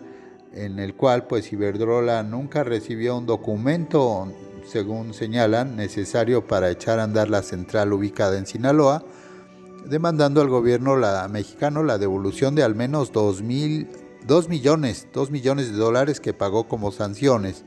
en 0.53 0.79
el 0.79 0.95
cual 0.95 1.27
pues 1.27 1.51
Iberdrola 1.51 2.23
nunca 2.23 2.63
recibió 2.63 3.17
un 3.17 3.25
documento, 3.25 4.31
según 4.65 5.13
señalan, 5.13 5.75
necesario 5.75 6.47
para 6.47 6.69
echar 6.69 6.99
a 6.99 7.03
andar 7.03 7.29
la 7.29 7.41
central 7.41 7.93
ubicada 7.93 8.37
en 8.37 8.45
Sinaloa, 8.45 9.03
demandando 9.85 10.41
al 10.41 10.49
gobierno 10.49 10.95
mexicano 11.29 11.83
la 11.83 11.97
devolución 11.97 12.55
de 12.55 12.63
al 12.63 12.75
menos 12.75 13.11
2, 13.11 13.41
millones, 14.49 15.07
2 15.13 15.31
millones 15.31 15.71
de 15.71 15.77
dólares 15.77 16.19
que 16.19 16.33
pagó 16.33 16.67
como 16.67 16.91
sanciones 16.91 17.63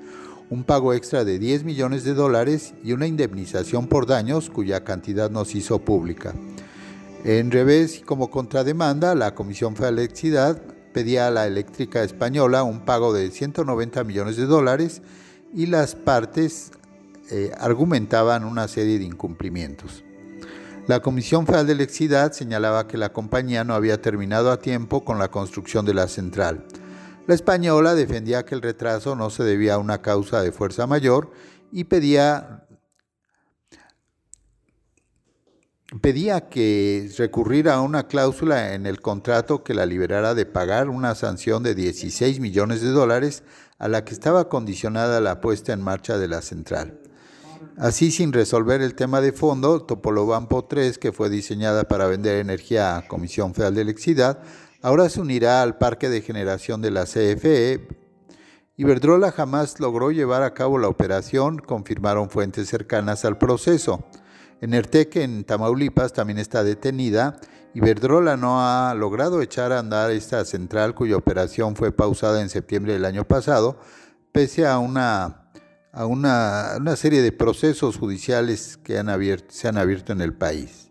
un 0.48 0.64
pago 0.64 0.94
extra 0.94 1.24
de 1.24 1.38
10 1.38 1.64
millones 1.64 2.04
de 2.04 2.14
dólares 2.14 2.74
y 2.84 2.92
una 2.92 3.06
indemnización 3.06 3.88
por 3.88 4.06
daños 4.06 4.50
cuya 4.50 4.84
cantidad 4.84 5.30
no 5.30 5.44
se 5.44 5.58
hizo 5.58 5.80
pública. 5.80 6.34
En 7.24 7.50
revés 7.50 7.98
y 7.98 8.02
como 8.02 8.30
contrademanda, 8.30 9.14
la 9.14 9.34
Comisión 9.34 9.74
Federal 9.74 9.96
de 9.96 10.02
Electricidad 10.02 10.62
pedía 10.92 11.26
a 11.26 11.30
la 11.30 11.46
eléctrica 11.46 12.04
española 12.04 12.62
un 12.62 12.84
pago 12.84 13.12
de 13.12 13.30
190 13.30 14.04
millones 14.04 14.36
de 14.36 14.46
dólares 14.46 15.02
y 15.52 15.66
las 15.66 15.96
partes 15.96 16.70
eh, 17.30 17.50
argumentaban 17.58 18.44
una 18.44 18.68
serie 18.68 18.98
de 18.98 19.04
incumplimientos. 19.04 20.04
La 20.86 21.00
Comisión 21.00 21.46
Federal 21.46 21.66
de 21.66 21.72
Electricidad 21.72 22.30
señalaba 22.30 22.86
que 22.86 22.96
la 22.96 23.12
compañía 23.12 23.64
no 23.64 23.74
había 23.74 24.00
terminado 24.00 24.52
a 24.52 24.60
tiempo 24.60 25.04
con 25.04 25.18
la 25.18 25.32
construcción 25.32 25.84
de 25.84 25.94
la 25.94 26.06
central. 26.06 26.64
La 27.26 27.34
española 27.34 27.96
defendía 27.96 28.44
que 28.44 28.54
el 28.54 28.62
retraso 28.62 29.16
no 29.16 29.30
se 29.30 29.42
debía 29.42 29.74
a 29.74 29.78
una 29.78 30.00
causa 30.00 30.42
de 30.42 30.52
fuerza 30.52 30.86
mayor 30.86 31.32
y 31.72 31.84
pedía, 31.84 32.68
pedía 36.00 36.48
que 36.48 37.10
recurriera 37.18 37.74
a 37.74 37.80
una 37.80 38.06
cláusula 38.06 38.74
en 38.74 38.86
el 38.86 39.00
contrato 39.00 39.64
que 39.64 39.74
la 39.74 39.86
liberara 39.86 40.36
de 40.36 40.46
pagar 40.46 40.88
una 40.88 41.16
sanción 41.16 41.64
de 41.64 41.74
16 41.74 42.38
millones 42.38 42.80
de 42.80 42.90
dólares 42.90 43.42
a 43.80 43.88
la 43.88 44.04
que 44.04 44.14
estaba 44.14 44.48
condicionada 44.48 45.20
la 45.20 45.40
puesta 45.40 45.72
en 45.72 45.82
marcha 45.82 46.16
de 46.16 46.28
la 46.28 46.42
central. 46.42 47.00
Así, 47.78 48.10
sin 48.10 48.32
resolver 48.32 48.82
el 48.82 48.94
tema 48.94 49.20
de 49.20 49.32
fondo, 49.32 49.82
Topolobampo 49.82 50.64
3, 50.64 50.98
que 50.98 51.12
fue 51.12 51.30
diseñada 51.30 51.84
para 51.84 52.06
vender 52.06 52.38
energía 52.38 52.96
a 52.96 53.06
Comisión 53.06 53.54
Federal 53.54 53.74
de 53.74 53.82
Electricidad, 53.82 54.42
Ahora 54.86 55.08
se 55.08 55.20
unirá 55.20 55.62
al 55.62 55.78
parque 55.78 56.08
de 56.08 56.20
generación 56.20 56.80
de 56.80 56.92
la 56.92 57.06
CFE. 57.06 57.88
Iberdrola 58.76 59.32
jamás 59.32 59.80
logró 59.80 60.12
llevar 60.12 60.44
a 60.44 60.54
cabo 60.54 60.78
la 60.78 60.86
operación, 60.86 61.58
confirmaron 61.58 62.30
fuentes 62.30 62.68
cercanas 62.68 63.24
al 63.24 63.36
proceso. 63.36 64.04
Enertec 64.60 65.16
en 65.16 65.42
Tamaulipas 65.42 66.12
también 66.12 66.38
está 66.38 66.62
detenida. 66.62 67.36
Iberdrola 67.74 68.36
no 68.36 68.60
ha 68.60 68.94
logrado 68.94 69.42
echar 69.42 69.72
a 69.72 69.80
andar 69.80 70.12
esta 70.12 70.44
central 70.44 70.94
cuya 70.94 71.16
operación 71.16 71.74
fue 71.74 71.90
pausada 71.90 72.40
en 72.40 72.48
septiembre 72.48 72.92
del 72.92 73.06
año 73.06 73.24
pasado, 73.24 73.80
pese 74.30 74.68
a 74.68 74.78
una, 74.78 75.45
a 75.96 76.04
una, 76.04 76.78
serie 76.94 77.22
de 77.22 77.32
procesos 77.32 77.96
judiciales 77.96 78.78
que 78.84 78.98
han 78.98 79.08
se 79.48 79.66
han 79.66 79.78
abierto 79.78 80.12
en 80.12 80.20
el 80.20 80.34
país. 80.34 80.90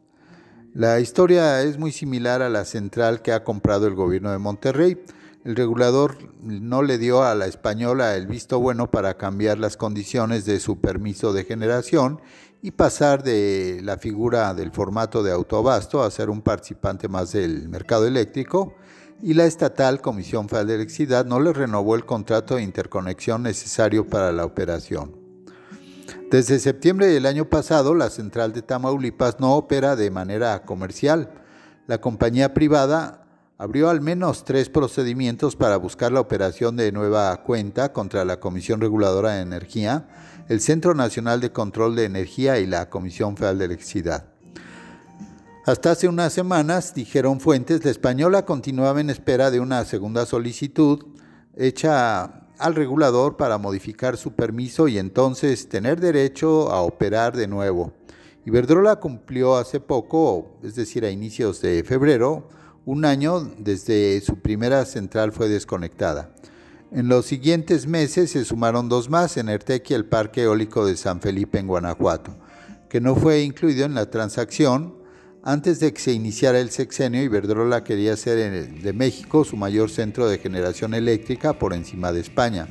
La 0.73 0.99
historia 0.99 1.61
es 1.61 1.77
muy 1.77 1.91
similar 1.91 2.41
a 2.41 2.49
la 2.49 2.65
central 2.65 3.21
que 3.21 3.31
ha 3.31 3.43
comprado 3.43 3.85
el 3.85 3.93
gobierno 3.93 4.31
de 4.31 4.39
Monterrey. 4.39 4.97
El 5.43 5.55
regulador 5.55 6.17
no 6.41 6.81
le 6.81 6.97
dio 6.97 7.23
a 7.23 7.35
la 7.35 7.45
española 7.45 8.15
el 8.15 8.25
visto 8.25 8.59
bueno 8.59 8.89
para 8.89 9.15
cambiar 9.15 9.59
las 9.59 9.77
condiciones 9.77 10.43
de 10.45 10.59
su 10.59 10.81
permiso 10.81 11.33
de 11.33 11.43
generación 11.43 12.19
y 12.63 12.71
pasar 12.71 13.21
de 13.21 13.81
la 13.83 13.99
figura 13.99 14.55
del 14.55 14.71
formato 14.71 15.21
de 15.21 15.31
autoabasto 15.31 16.01
a 16.01 16.09
ser 16.09 16.31
un 16.31 16.41
participante 16.41 17.07
más 17.07 17.31
del 17.31 17.69
mercado 17.69 18.07
eléctrico 18.07 18.73
y 19.21 19.33
la 19.33 19.45
estatal 19.45 20.01
Comisión 20.01 20.49
Federal 20.49 20.67
de 20.67 20.75
Electricidad 20.75 21.25
no 21.25 21.39
le 21.39 21.53
renovó 21.53 21.95
el 21.95 22.05
contrato 22.05 22.55
de 22.55 22.63
interconexión 22.63 23.43
necesario 23.43 24.07
para 24.07 24.31
la 24.31 24.45
operación. 24.45 25.15
Desde 26.29 26.59
septiembre 26.59 27.07
del 27.07 27.25
año 27.25 27.45
pasado, 27.45 27.95
la 27.95 28.09
central 28.09 28.51
de 28.51 28.61
Tamaulipas 28.61 29.39
no 29.39 29.55
opera 29.55 29.95
de 29.95 30.11
manera 30.11 30.63
comercial. 30.63 31.31
La 31.87 32.01
compañía 32.01 32.53
privada 32.53 33.25
abrió 33.57 33.89
al 33.89 34.01
menos 34.01 34.43
tres 34.43 34.69
procedimientos 34.69 35.55
para 35.55 35.77
buscar 35.77 36.11
la 36.11 36.19
operación 36.19 36.75
de 36.75 36.91
nueva 36.91 37.35
cuenta 37.43 37.93
contra 37.93 38.25
la 38.25 38.39
Comisión 38.39 38.81
Reguladora 38.81 39.35
de 39.35 39.41
Energía, 39.41 40.07
el 40.49 40.59
Centro 40.59 40.93
Nacional 40.93 41.39
de 41.41 41.51
Control 41.51 41.95
de 41.95 42.05
Energía 42.05 42.59
y 42.59 42.65
la 42.65 42.89
Comisión 42.89 43.37
Federal 43.37 43.59
de 43.59 43.65
Electricidad. 43.65 44.34
Hasta 45.65 45.89
hace 45.89 46.07
unas 46.07 46.31
semanas, 46.31 46.93
dijeron 46.93 47.39
fuentes, 47.39 47.83
la 47.83 47.89
española 47.89 48.45
continuaba 48.45 49.01
en 49.01 49.09
espera 49.09 49.49
de 49.49 49.59
una 49.59 49.83
segunda 49.83 50.27
solicitud 50.27 51.07
hecha 51.57 52.45
al 52.59 52.75
regulador 52.75 53.35
para 53.35 53.57
modificar 53.57 54.15
su 54.15 54.33
permiso 54.33 54.87
y 54.87 54.99
entonces 54.99 55.67
tener 55.67 55.99
derecho 55.99 56.71
a 56.71 56.81
operar 56.81 57.35
de 57.35 57.47
nuevo. 57.47 57.93
Iberdrola 58.45 58.97
cumplió 58.97 59.55
hace 59.55 59.79
poco, 59.79 60.59
es 60.61 60.75
decir, 60.75 61.03
a 61.03 61.09
inicios 61.09 61.61
de 61.61 61.83
febrero, 61.83 62.47
un 62.85 63.03
año 63.03 63.39
desde 63.57 64.21
su 64.21 64.35
primera 64.35 64.85
central 64.85 65.31
fue 65.31 65.49
desconectada. 65.49 66.29
En 66.91 67.07
los 67.07 67.25
siguientes 67.25 67.87
meses 67.87 68.29
se 68.29 68.45
sumaron 68.45 68.87
dos 68.87 69.09
más, 69.09 69.35
en 69.37 69.49
Ertec 69.49 69.89
y 69.89 69.95
el 69.95 70.05
Parque 70.05 70.43
Eólico 70.43 70.85
de 70.85 70.95
San 70.95 71.21
Felipe 71.21 71.57
en 71.57 71.65
Guanajuato, 71.65 72.35
que 72.87 73.01
no 73.01 73.15
fue 73.15 73.41
incluido 73.41 73.83
en 73.87 73.95
la 73.95 74.11
transacción 74.11 75.03
antes 75.45 75.79
de 75.79 75.93
que 75.93 76.01
se 76.01 76.11
iniciara 76.11 76.59
el 76.59 76.71
sexenio, 76.71 77.21
Iberdrola 77.21 77.83
quería 77.83 78.17
ser 78.17 78.67
de 78.67 78.93
México 78.93 79.45
su 79.45 79.55
mayor 79.55 79.91
centro 79.91 80.27
de 80.27 80.39
generación 80.39 80.95
eléctrica 80.95 81.53
por 81.53 81.73
encima 81.73 82.11
de 82.11 82.21
España. 82.21 82.67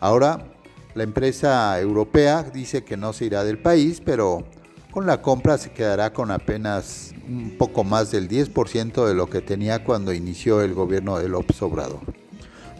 Ahora, 0.00 0.46
la 0.94 1.02
empresa 1.02 1.78
europea 1.78 2.44
dice 2.44 2.82
que 2.82 2.96
no 2.96 3.12
se 3.12 3.26
irá 3.26 3.44
del 3.44 3.58
país, 3.58 4.00
pero 4.02 4.46
con 4.90 5.06
la 5.06 5.20
compra 5.20 5.58
se 5.58 5.70
quedará 5.70 6.14
con 6.14 6.30
apenas 6.30 7.12
un 7.28 7.58
poco 7.58 7.84
más 7.84 8.10
del 8.10 8.26
10% 8.26 9.06
de 9.06 9.14
lo 9.14 9.28
que 9.28 9.42
tenía 9.42 9.84
cuando 9.84 10.14
inició 10.14 10.62
el 10.62 10.72
gobierno 10.72 11.18
de 11.18 11.28
López 11.28 11.60
Obrador. 11.60 12.00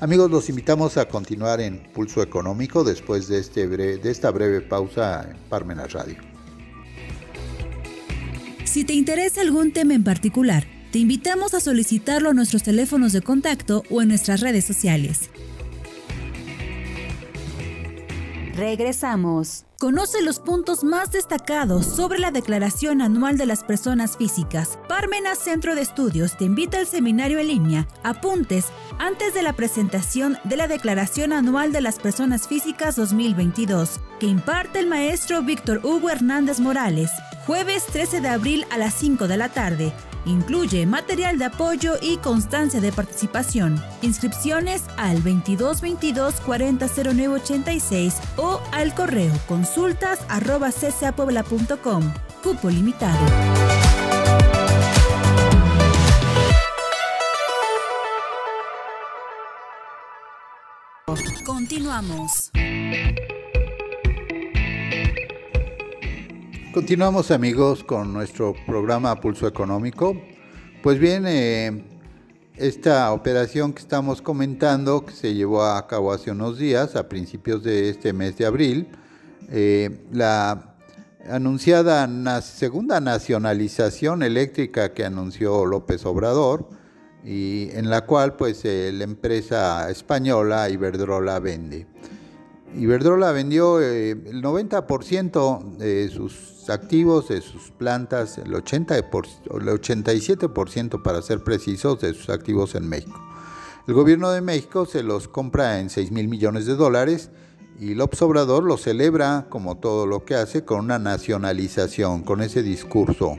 Amigos, 0.00 0.30
los 0.30 0.48
invitamos 0.48 0.96
a 0.96 1.06
continuar 1.06 1.60
en 1.60 1.82
Pulso 1.92 2.22
Económico 2.22 2.82
después 2.82 3.28
de, 3.28 3.40
este 3.40 3.68
de 3.68 4.10
esta 4.10 4.30
breve 4.30 4.62
pausa 4.62 5.28
en 5.30 5.36
Parmenas 5.50 5.92
Radio. 5.92 6.27
Si 8.68 8.84
te 8.84 8.92
interesa 8.92 9.40
algún 9.40 9.72
tema 9.72 9.94
en 9.94 10.04
particular, 10.04 10.66
te 10.92 10.98
invitamos 10.98 11.54
a 11.54 11.60
solicitarlo 11.60 12.28
a 12.28 12.34
nuestros 12.34 12.62
teléfonos 12.62 13.14
de 13.14 13.22
contacto 13.22 13.82
o 13.88 14.02
en 14.02 14.08
nuestras 14.08 14.40
redes 14.40 14.66
sociales. 14.66 15.30
Regresamos. 18.54 19.64
Conoce 19.78 20.20
los 20.20 20.38
puntos 20.40 20.84
más 20.84 21.12
destacados 21.12 21.86
sobre 21.86 22.18
la 22.18 22.30
Declaración 22.30 23.00
Anual 23.00 23.38
de 23.38 23.46
las 23.46 23.64
Personas 23.64 24.18
Físicas. 24.18 24.78
Parmenas 24.86 25.38
Centro 25.38 25.74
de 25.74 25.82
Estudios 25.82 26.36
te 26.36 26.44
invita 26.44 26.78
al 26.78 26.86
seminario 26.86 27.38
en 27.38 27.48
línea. 27.48 27.88
Apuntes 28.02 28.66
antes 28.98 29.32
de 29.32 29.42
la 29.42 29.54
presentación 29.54 30.36
de 30.44 30.56
la 30.56 30.68
Declaración 30.68 31.32
Anual 31.32 31.72
de 31.72 31.80
las 31.80 31.98
Personas 32.00 32.48
Físicas 32.48 32.96
2022, 32.96 34.00
que 34.20 34.26
imparte 34.26 34.80
el 34.80 34.88
maestro 34.88 35.40
Víctor 35.42 35.80
Hugo 35.84 36.10
Hernández 36.10 36.60
Morales, 36.60 37.10
jueves 37.48 37.86
13 37.86 38.20
de 38.20 38.28
abril 38.28 38.66
a 38.70 38.76
las 38.76 38.92
5 38.92 39.26
de 39.26 39.38
la 39.38 39.48
tarde. 39.48 39.94
Incluye 40.26 40.84
material 40.84 41.38
de 41.38 41.46
apoyo 41.46 41.94
y 42.02 42.18
constancia 42.18 42.78
de 42.78 42.92
participación. 42.92 43.82
Inscripciones 44.02 44.84
al 44.98 45.22
2222 45.22 46.42
400986 46.42 48.16
o 48.36 48.60
al 48.70 48.94
correo 48.94 49.32
consultas 49.48 50.20
Cupo 52.42 52.68
limitado. 52.68 53.18
Continuamos. 61.46 62.50
Continuamos 66.78 67.32
amigos 67.32 67.82
con 67.82 68.12
nuestro 68.12 68.54
programa 68.64 69.20
Pulso 69.20 69.48
Económico. 69.48 70.16
Pues 70.80 71.00
bien, 71.00 71.24
eh, 71.26 71.82
esta 72.54 73.12
operación 73.12 73.72
que 73.72 73.80
estamos 73.80 74.22
comentando, 74.22 75.04
que 75.04 75.12
se 75.12 75.34
llevó 75.34 75.64
a 75.64 75.84
cabo 75.88 76.12
hace 76.12 76.30
unos 76.30 76.56
días, 76.56 76.94
a 76.94 77.08
principios 77.08 77.64
de 77.64 77.90
este 77.90 78.12
mes 78.12 78.38
de 78.38 78.46
abril, 78.46 78.86
eh, 79.50 80.06
la 80.12 80.76
anunciada 81.28 82.06
segunda 82.42 83.00
nacionalización 83.00 84.22
eléctrica 84.22 84.94
que 84.94 85.04
anunció 85.04 85.66
López 85.66 86.06
Obrador, 86.06 86.68
y 87.24 87.70
en 87.72 87.90
la 87.90 88.06
cual 88.06 88.36
pues 88.36 88.64
eh, 88.64 88.92
la 88.94 89.02
empresa 89.02 89.90
española 89.90 90.70
Iberdrola 90.70 91.40
vende. 91.40 91.88
Iberdrola 92.76 93.32
vendió 93.32 93.80
el 93.80 94.42
90% 94.42 95.76
de 95.76 96.08
sus 96.08 96.68
activos, 96.68 97.28
de 97.28 97.40
sus 97.40 97.70
plantas, 97.70 98.38
el, 98.38 98.54
80 98.54 98.96
el 98.96 99.04
87% 99.04 101.02
para 101.02 101.22
ser 101.22 101.42
precisos 101.42 102.00
de 102.00 102.14
sus 102.14 102.28
activos 102.28 102.74
en 102.74 102.88
México. 102.88 103.20
El 103.86 103.94
gobierno 103.94 104.30
de 104.30 104.42
México 104.42 104.84
se 104.84 105.02
los 105.02 105.28
compra 105.28 105.80
en 105.80 105.88
6 105.88 106.10
mil 106.12 106.28
millones 106.28 106.66
de 106.66 106.76
dólares 106.76 107.30
y 107.80 107.94
López 107.94 108.20
Obrador 108.22 108.64
lo 108.64 108.76
celebra, 108.76 109.46
como 109.48 109.78
todo 109.78 110.06
lo 110.06 110.24
que 110.24 110.34
hace, 110.34 110.64
con 110.64 110.80
una 110.80 110.98
nacionalización, 110.98 112.22
con 112.22 112.42
ese 112.42 112.62
discurso. 112.62 113.36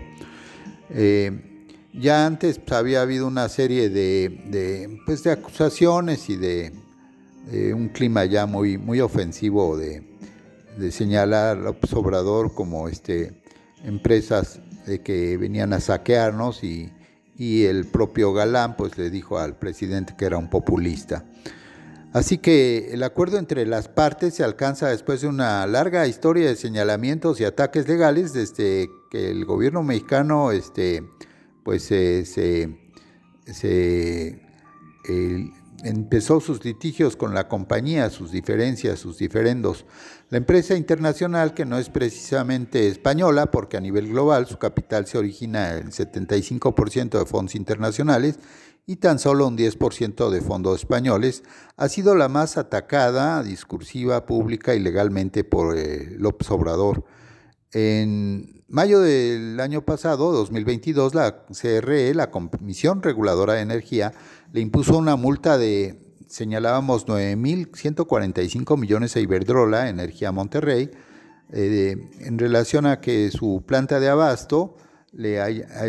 Eh, 0.89 1.67
ya 1.93 2.25
antes 2.25 2.59
pues, 2.59 2.71
había 2.71 3.01
habido 3.01 3.27
una 3.27 3.49
serie 3.49 3.89
de, 3.89 4.99
pues, 5.05 5.23
de 5.23 5.31
acusaciones 5.31 6.29
y 6.29 6.37
de 6.37 6.73
un 7.73 7.89
clima 7.89 8.25
ya 8.25 8.45
muy, 8.45 8.77
muy 8.77 9.01
ofensivo 9.01 9.77
de, 9.77 10.03
señalar 10.91 11.57
a 11.65 11.97
Obrador 11.97 12.53
como 12.53 12.87
este, 12.87 13.33
empresas 13.83 14.59
de 14.85 15.01
que 15.01 15.37
venían 15.37 15.73
a 15.73 15.79
saquearnos 15.79 16.63
y, 16.63 16.91
el 17.41 17.85
propio 17.85 18.33
Galán 18.33 18.75
pues 18.75 18.97
le 18.97 19.09
dijo 19.09 19.39
al 19.39 19.57
presidente 19.57 20.13
que 20.17 20.25
era 20.25 20.37
un 20.37 20.49
populista. 20.49 21.23
Así 22.11 22.37
que 22.37 22.89
el 22.91 23.01
acuerdo 23.01 23.37
entre 23.37 23.65
las 23.65 23.87
partes 23.87 24.33
se 24.33 24.43
alcanza 24.43 24.89
después 24.89 25.21
de 25.21 25.27
una 25.27 25.65
larga 25.65 26.05
historia 26.05 26.47
de 26.47 26.57
señalamientos 26.57 27.39
y 27.39 27.45
ataques 27.45 27.87
legales 27.87 28.33
desde 28.33 28.89
que 29.09 29.31
el 29.31 29.45
gobierno 29.45 29.83
mexicano 29.83 30.51
este, 30.51 31.07
pues, 31.63 31.83
se, 31.83 32.25
empezó 35.83 36.39
sus 36.39 36.63
litigios 36.63 37.15
con 37.15 37.33
la 37.33 37.47
compañía, 37.47 38.09
sus 38.09 38.31
diferencias, 38.31 38.99
sus 38.99 39.17
diferendos. 39.17 39.85
La 40.29 40.37
empresa 40.37 40.75
internacional, 40.75 41.53
que 41.53 41.65
no 41.65 41.77
es 41.77 41.89
precisamente 41.89 42.87
española, 42.87 43.51
porque 43.51 43.77
a 43.77 43.81
nivel 43.81 44.09
global 44.09 44.47
su 44.47 44.57
capital 44.57 45.07
se 45.07 45.17
origina 45.17 45.77
en 45.77 45.91
75% 45.91 47.19
de 47.19 47.25
fondos 47.25 47.55
internacionales 47.55 48.39
y 48.85 48.95
tan 48.95 49.19
solo 49.19 49.47
un 49.47 49.57
10% 49.57 50.29
de 50.29 50.41
fondos 50.41 50.79
españoles, 50.79 51.43
ha 51.77 51.89
sido 51.89 52.15
la 52.15 52.27
más 52.27 52.57
atacada, 52.57 53.43
discursiva, 53.43 54.25
pública 54.25 54.73
y 54.73 54.79
legalmente 54.79 55.43
por 55.43 55.77
eh, 55.77 56.15
López 56.17 56.49
Obrador. 56.49 57.03
En 57.71 58.63
mayo 58.67 58.99
del 58.99 59.59
año 59.59 59.83
pasado, 59.85 60.31
2022, 60.31 61.13
la 61.13 61.45
CRE, 61.45 62.13
la 62.15 62.31
Comisión 62.31 63.03
Reguladora 63.03 63.53
de 63.53 63.61
Energía, 63.61 64.13
le 64.53 64.61
impuso 64.61 64.97
una 64.97 65.15
multa 65.15 65.57
de 65.57 66.09
señalábamos 66.27 67.07
9.145 67.07 68.77
millones 68.77 69.15
a 69.15 69.19
Iberdrola, 69.19 69.89
Energía 69.89 70.31
Monterrey, 70.31 70.91
eh, 71.51 71.95
en 72.19 72.37
relación 72.37 72.85
a 72.85 73.01
que 73.01 73.31
su 73.31 73.63
planta 73.65 73.99
de 73.99 74.09
abasto 74.09 74.75
le, 75.11 75.39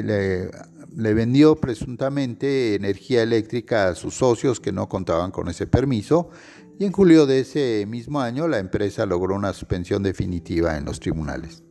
le, 0.02 1.14
vendió 1.14 1.56
presuntamente 1.56 2.74
energía 2.74 3.22
eléctrica 3.22 3.88
a 3.88 3.94
sus 3.94 4.14
socios 4.14 4.60
que 4.60 4.72
no 4.72 4.88
contaban 4.88 5.30
con 5.30 5.48
ese 5.48 5.66
permiso 5.66 6.30
y 6.78 6.86
en 6.86 6.92
julio 6.92 7.26
de 7.26 7.40
ese 7.40 7.84
mismo 7.86 8.22
año 8.22 8.48
la 8.48 8.58
empresa 8.58 9.04
logró 9.04 9.34
una 9.34 9.52
suspensión 9.52 10.02
definitiva 10.02 10.78
en 10.78 10.86
los 10.86 10.98
tribunales. 10.98 11.62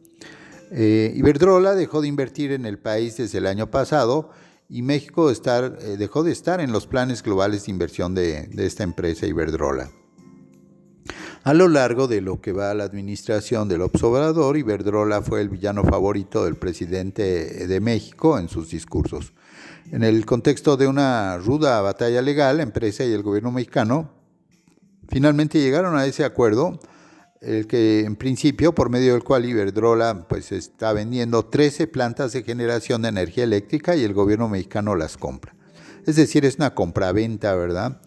Eh, 0.71 1.13
Iberdrola 1.15 1.73
dejó 1.73 2.01
de 2.01 2.07
invertir 2.07 2.51
en 2.51 2.65
el 2.65 2.77
país 2.77 3.17
desde 3.17 3.39
el 3.39 3.47
año 3.47 3.71
pasado 3.71 4.29
y 4.67 4.83
México 4.83 5.31
eh, 5.31 5.95
dejó 5.97 6.23
de 6.23 6.31
estar 6.31 6.61
en 6.61 6.71
los 6.71 6.85
planes 6.85 7.23
globales 7.23 7.65
de 7.65 7.71
inversión 7.71 8.13
de, 8.13 8.49
esta 8.57 8.83
empresa 8.83 9.25
Iberdrola. 9.25 9.89
A 11.43 11.53
lo 11.53 11.67
largo 11.67 12.07
de 12.07 12.21
lo 12.21 12.39
que 12.41 12.51
va 12.51 12.69
a 12.69 12.75
la 12.75 12.83
administración 12.83 13.67
del 13.67 13.81
observador, 13.81 14.57
Iberdrola 14.57 15.21
fue 15.21 15.41
el 15.41 15.49
villano 15.49 15.83
favorito 15.83 16.45
del 16.45 16.57
presidente 16.57 17.65
de 17.65 17.79
México 17.79 18.37
en 18.37 18.49
sus 18.49 18.69
discursos. 18.69 19.33
En 19.91 20.03
el 20.03 20.25
contexto 20.25 20.77
de 20.77 20.85
una 20.85 21.37
ruda 21.37 21.81
batalla 21.81 22.21
legal, 22.21 22.57
la 22.57 22.63
empresa 22.63 23.03
y 23.05 23.13
el 23.13 23.23
gobierno 23.23 23.51
mexicano 23.51 24.11
finalmente 25.07 25.59
llegaron 25.59 25.97
a 25.97 26.05
ese 26.05 26.23
acuerdo 26.23 26.79
el 27.41 27.67
que 27.67 28.01
en 28.01 28.15
principio, 28.17 28.75
por 28.75 28.89
medio 28.89 29.13
del 29.13 29.23
cual 29.23 29.45
Iberdrola 29.45 30.25
pues, 30.27 30.51
está 30.51 30.91
vendiendo 30.91 31.45
13 31.45 31.87
plantas 31.87 32.33
de 32.33 32.43
generación 32.43 33.01
de 33.01 33.09
energía 33.09 33.45
eléctrica 33.45 33.95
y 33.95 34.03
el 34.03 34.13
gobierno 34.13 34.49
mexicano 34.49 34.95
las 34.95 35.15
compra. 35.15 35.55
Es 36.05 36.15
decir, 36.15 36.45
es 36.45 36.57
una 36.57 36.75
compraventa, 36.75 37.55
¿verdad? 37.55 38.01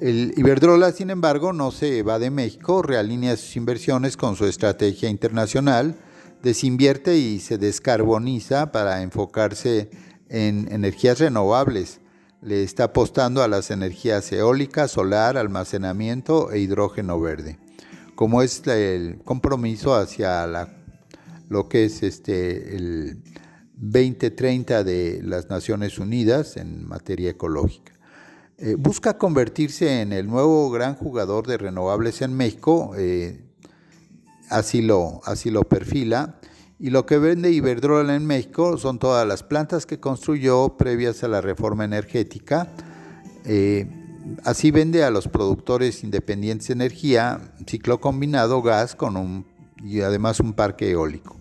El 0.00 0.32
Iberdrola, 0.36 0.92
sin 0.92 1.10
embargo, 1.10 1.52
no 1.52 1.72
se 1.72 2.02
va 2.02 2.18
de 2.18 2.30
México, 2.30 2.82
realinea 2.82 3.36
sus 3.36 3.56
inversiones 3.56 4.16
con 4.16 4.36
su 4.36 4.46
estrategia 4.46 5.10
internacional, 5.10 5.96
desinvierte 6.42 7.18
y 7.18 7.40
se 7.40 7.58
descarboniza 7.58 8.72
para 8.72 9.02
enfocarse 9.02 9.90
en 10.30 10.72
energías 10.72 11.18
renovables. 11.18 12.00
Le 12.40 12.62
está 12.62 12.84
apostando 12.84 13.42
a 13.42 13.48
las 13.48 13.70
energías 13.70 14.32
eólicas, 14.32 14.92
solar, 14.92 15.36
almacenamiento 15.36 16.50
e 16.50 16.60
hidrógeno 16.60 17.20
verde 17.20 17.58
como 18.20 18.42
es 18.42 18.66
el 18.66 19.22
compromiso 19.24 19.94
hacia 19.94 20.46
lo 21.48 21.70
que 21.70 21.86
es 21.86 22.02
este, 22.02 22.76
el 22.76 23.22
2030 23.76 24.84
de 24.84 25.22
las 25.24 25.48
Naciones 25.48 25.98
Unidas 25.98 26.58
en 26.58 26.86
materia 26.86 27.30
ecológica. 27.30 27.94
Eh, 28.58 28.74
busca 28.78 29.16
convertirse 29.16 30.02
en 30.02 30.12
el 30.12 30.26
nuevo 30.26 30.70
gran 30.70 30.96
jugador 30.96 31.46
de 31.46 31.56
renovables 31.56 32.20
en 32.20 32.34
México, 32.34 32.92
eh, 32.98 33.42
así, 34.50 34.82
lo, 34.82 35.22
así 35.24 35.50
lo 35.50 35.62
perfila, 35.62 36.40
y 36.78 36.90
lo 36.90 37.06
que 37.06 37.16
vende 37.16 37.50
Iberdrola 37.52 38.14
en 38.16 38.26
México 38.26 38.76
son 38.76 38.98
todas 38.98 39.26
las 39.26 39.42
plantas 39.42 39.86
que 39.86 39.98
construyó 39.98 40.76
previas 40.76 41.24
a 41.24 41.28
la 41.28 41.40
reforma 41.40 41.86
energética, 41.86 42.70
eh, 43.46 43.99
Así 44.44 44.70
vende 44.70 45.04
a 45.04 45.10
los 45.10 45.28
productores 45.28 46.04
independientes 46.04 46.68
de 46.68 46.74
energía, 46.74 47.52
ciclo 47.66 48.00
combinado, 48.00 48.62
gas 48.62 48.94
con 48.94 49.16
un, 49.16 49.46
y 49.82 50.00
además 50.00 50.40
un 50.40 50.52
parque 50.52 50.90
eólico. 50.90 51.36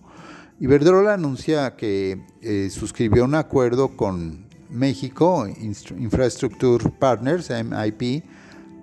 Iberdrola 0.60 1.14
anuncia 1.14 1.76
que 1.76 2.22
eh, 2.42 2.70
suscribió 2.70 3.24
un 3.26 3.36
acuerdo 3.36 3.96
con 3.96 4.48
México, 4.70 5.48
Infrastructure 5.48 6.90
Partners, 7.00 7.50
MIP, 7.50 8.24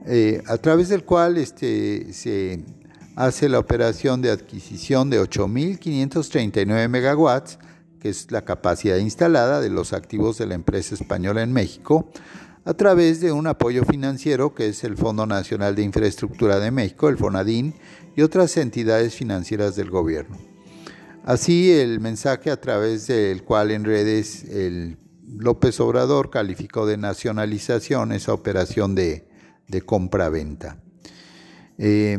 eh, 0.07 0.43
a 0.47 0.57
través 0.59 0.89
del 0.89 1.05
cual 1.05 1.37
este, 1.37 2.13
se 2.13 2.65
hace 3.15 3.49
la 3.49 3.59
operación 3.59 4.23
de 4.23 4.31
adquisición 4.31 5.11
de 5.11 5.21
8.539 5.21 6.89
megawatts 6.89 7.59
que 8.01 8.11
es 8.11 8.31
la 8.31 8.45
capacidad 8.45 8.97
instalada 8.97 9.61
de 9.61 9.71
los 9.71 9.93
activos 9.93 10.39
de 10.39 10.47
la 10.47 10.55
empresa 10.55 10.95
española 10.95 11.43
en 11.43 11.53
México, 11.53 12.09
a 12.66 12.74
través 12.74 13.20
de 13.20 13.31
un 13.31 13.46
apoyo 13.46 13.85
financiero 13.85 14.52
que 14.52 14.66
es 14.66 14.83
el 14.83 14.96
Fondo 14.96 15.24
Nacional 15.24 15.76
de 15.76 15.83
Infraestructura 15.83 16.59
de 16.59 16.72
México, 16.72 17.09
el 17.09 17.16
FONADIN, 17.16 17.74
y 18.16 18.22
otras 18.22 18.57
entidades 18.57 19.14
financieras 19.14 19.76
del 19.76 19.88
gobierno. 19.88 20.37
Así, 21.24 21.70
el 21.70 22.00
mensaje 22.00 22.50
a 22.50 22.61
través 22.61 23.07
del 23.07 23.44
cual 23.44 23.70
en 23.70 23.85
redes 23.85 24.42
el 24.44 24.98
López 25.29 25.79
Obrador 25.79 26.29
calificó 26.31 26.87
de 26.87 26.96
nacionalización 26.96 28.11
esa 28.11 28.33
operación 28.33 28.96
de, 28.96 29.29
compra-venta. 29.85 30.83
Eh, 31.79 32.18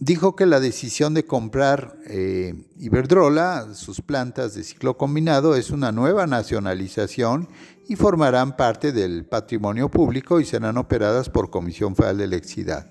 dijo 0.00 0.36
que 0.36 0.46
la 0.46 0.60
decisión 0.60 1.14
de 1.14 1.24
comprar 1.24 1.96
eh, 2.06 2.54
Iberdrola, 2.78 3.74
sus 3.74 4.00
plantas 4.00 4.54
de 4.54 4.64
ciclo 4.64 4.96
combinado, 4.96 5.56
es 5.56 5.70
una 5.70 5.92
nueva 5.92 6.26
nacionalización 6.26 7.48
y 7.88 7.96
formarán 7.96 8.56
parte 8.56 8.92
del 8.92 9.24
patrimonio 9.26 9.90
público 9.90 10.40
y 10.40 10.44
serán 10.44 10.78
operadas 10.78 11.28
por 11.28 11.50
Comisión 11.50 11.94
Federal 11.94 12.18
de 12.18 12.24
Electricidad. 12.24 12.90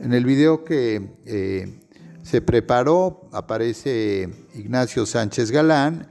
En 0.00 0.12
el 0.12 0.24
video 0.24 0.64
que 0.64 1.16
eh, 1.26 1.80
se 2.22 2.40
preparó 2.40 3.28
aparece 3.32 4.28
Ignacio 4.54 5.06
Sánchez 5.06 5.50
Galán, 5.50 6.08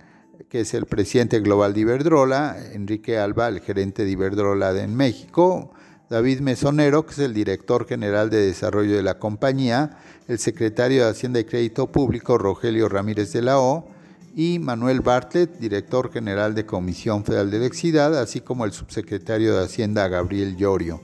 que 0.50 0.62
es 0.62 0.74
el 0.74 0.86
presidente 0.86 1.40
global 1.40 1.74
de 1.74 1.82
Iberdrola, 1.82 2.58
Enrique 2.74 3.18
Alba, 3.18 3.50
el 3.50 3.60
gerente 3.60 4.06
de 4.06 4.12
Iberdrola 4.12 4.72
en 4.82 4.96
México, 4.96 5.74
David 6.10 6.40
Mesonero, 6.40 7.06
que 7.06 7.12
es 7.12 7.20
el 7.20 7.34
director 7.34 7.86
general 7.86 8.30
de 8.30 8.46
desarrollo 8.46 8.96
de 8.96 9.04
la 9.04 9.20
compañía, 9.20 9.98
el 10.30 10.40
secretario 10.40 11.04
de 11.04 11.12
Hacienda 11.12 11.42
y 11.42 11.44
Crédito 11.44 11.88
Público, 11.88 12.38
Rogelio 12.38 12.88
Ramírez 12.88 13.34
de 13.34 13.42
la 13.42 13.60
O, 13.60 13.90
y 14.34 14.60
Manuel 14.60 15.02
Bartlett, 15.02 15.58
director 15.58 16.12
general 16.12 16.56
de 16.56 16.66
Comisión 16.66 17.26
Federal 17.26 17.52
de 17.52 17.58
Electricidad, 17.58 18.18
así 18.18 18.40
como 18.40 18.64
el 18.64 18.72
subsecretario 18.72 19.58
de 19.58 19.66
Hacienda, 19.66 20.08
Gabriel 20.08 20.56
Llorio. 20.56 21.02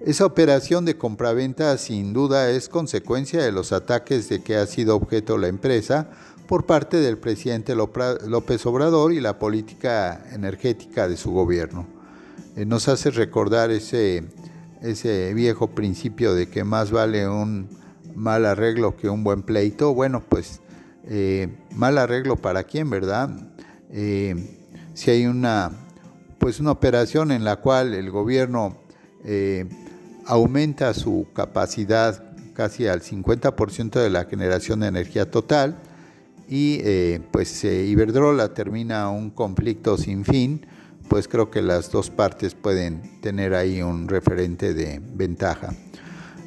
Esa 0.00 0.24
operación 0.24 0.84
de 0.84 0.96
compraventa 0.96 1.76
sin 1.76 2.12
duda 2.12 2.50
es 2.50 2.68
consecuencia 2.68 3.42
de 3.42 3.52
los 3.52 3.72
ataques 3.72 4.28
de 4.28 4.42
que 4.42 4.56
ha 4.56 4.66
sido 4.66 4.96
objeto 4.96 5.36
la 5.36 5.48
empresa 5.48 6.08
por 6.46 6.64
parte 6.64 6.98
del 6.98 7.18
presidente 7.18 7.74
López 7.74 8.66
Obrador 8.66 9.12
y 9.12 9.20
la 9.20 9.38
política 9.38 10.24
energética 10.32 11.08
de 11.08 11.16
su 11.16 11.32
gobierno. 11.32 11.93
Eh, 12.56 12.64
nos 12.64 12.86
hace 12.86 13.10
recordar 13.10 13.72
ese, 13.72 14.22
ese 14.80 15.34
viejo 15.34 15.70
principio 15.70 16.34
de 16.34 16.48
que 16.48 16.62
más 16.62 16.92
vale 16.92 17.28
un 17.28 17.68
mal 18.14 18.46
arreglo 18.46 18.96
que 18.96 19.08
un 19.08 19.24
buen 19.24 19.42
pleito. 19.42 19.92
Bueno, 19.92 20.22
pues 20.28 20.60
eh, 21.08 21.48
mal 21.74 21.98
arreglo 21.98 22.36
para 22.36 22.62
quién, 22.62 22.90
¿verdad? 22.90 23.28
Eh, 23.90 24.60
si 24.94 25.10
hay 25.10 25.26
una, 25.26 25.72
pues 26.38 26.60
una 26.60 26.70
operación 26.70 27.32
en 27.32 27.42
la 27.42 27.56
cual 27.56 27.92
el 27.92 28.10
gobierno 28.10 28.78
aumenta 30.26 30.92
su 30.92 31.26
capacidad 31.32 32.22
casi 32.52 32.86
al 32.86 33.00
50% 33.00 33.98
de 33.98 34.10
la 34.10 34.26
generación 34.26 34.80
de 34.80 34.88
energía 34.88 35.30
total, 35.30 35.78
y 36.46 36.78
pues 37.30 37.64
Iberdrola 37.64 38.52
termina 38.52 39.08
un 39.08 39.30
conflicto 39.30 39.96
sin 39.96 40.26
fin, 40.26 40.66
pues 41.08 41.28
creo 41.28 41.50
que 41.50 41.62
las 41.62 41.90
dos 41.90 42.10
partes 42.10 42.54
pueden 42.54 43.20
tener 43.20 43.54
ahí 43.54 43.82
un 43.82 44.08
referente 44.08 44.74
de 44.74 45.00
ventaja. 45.02 45.74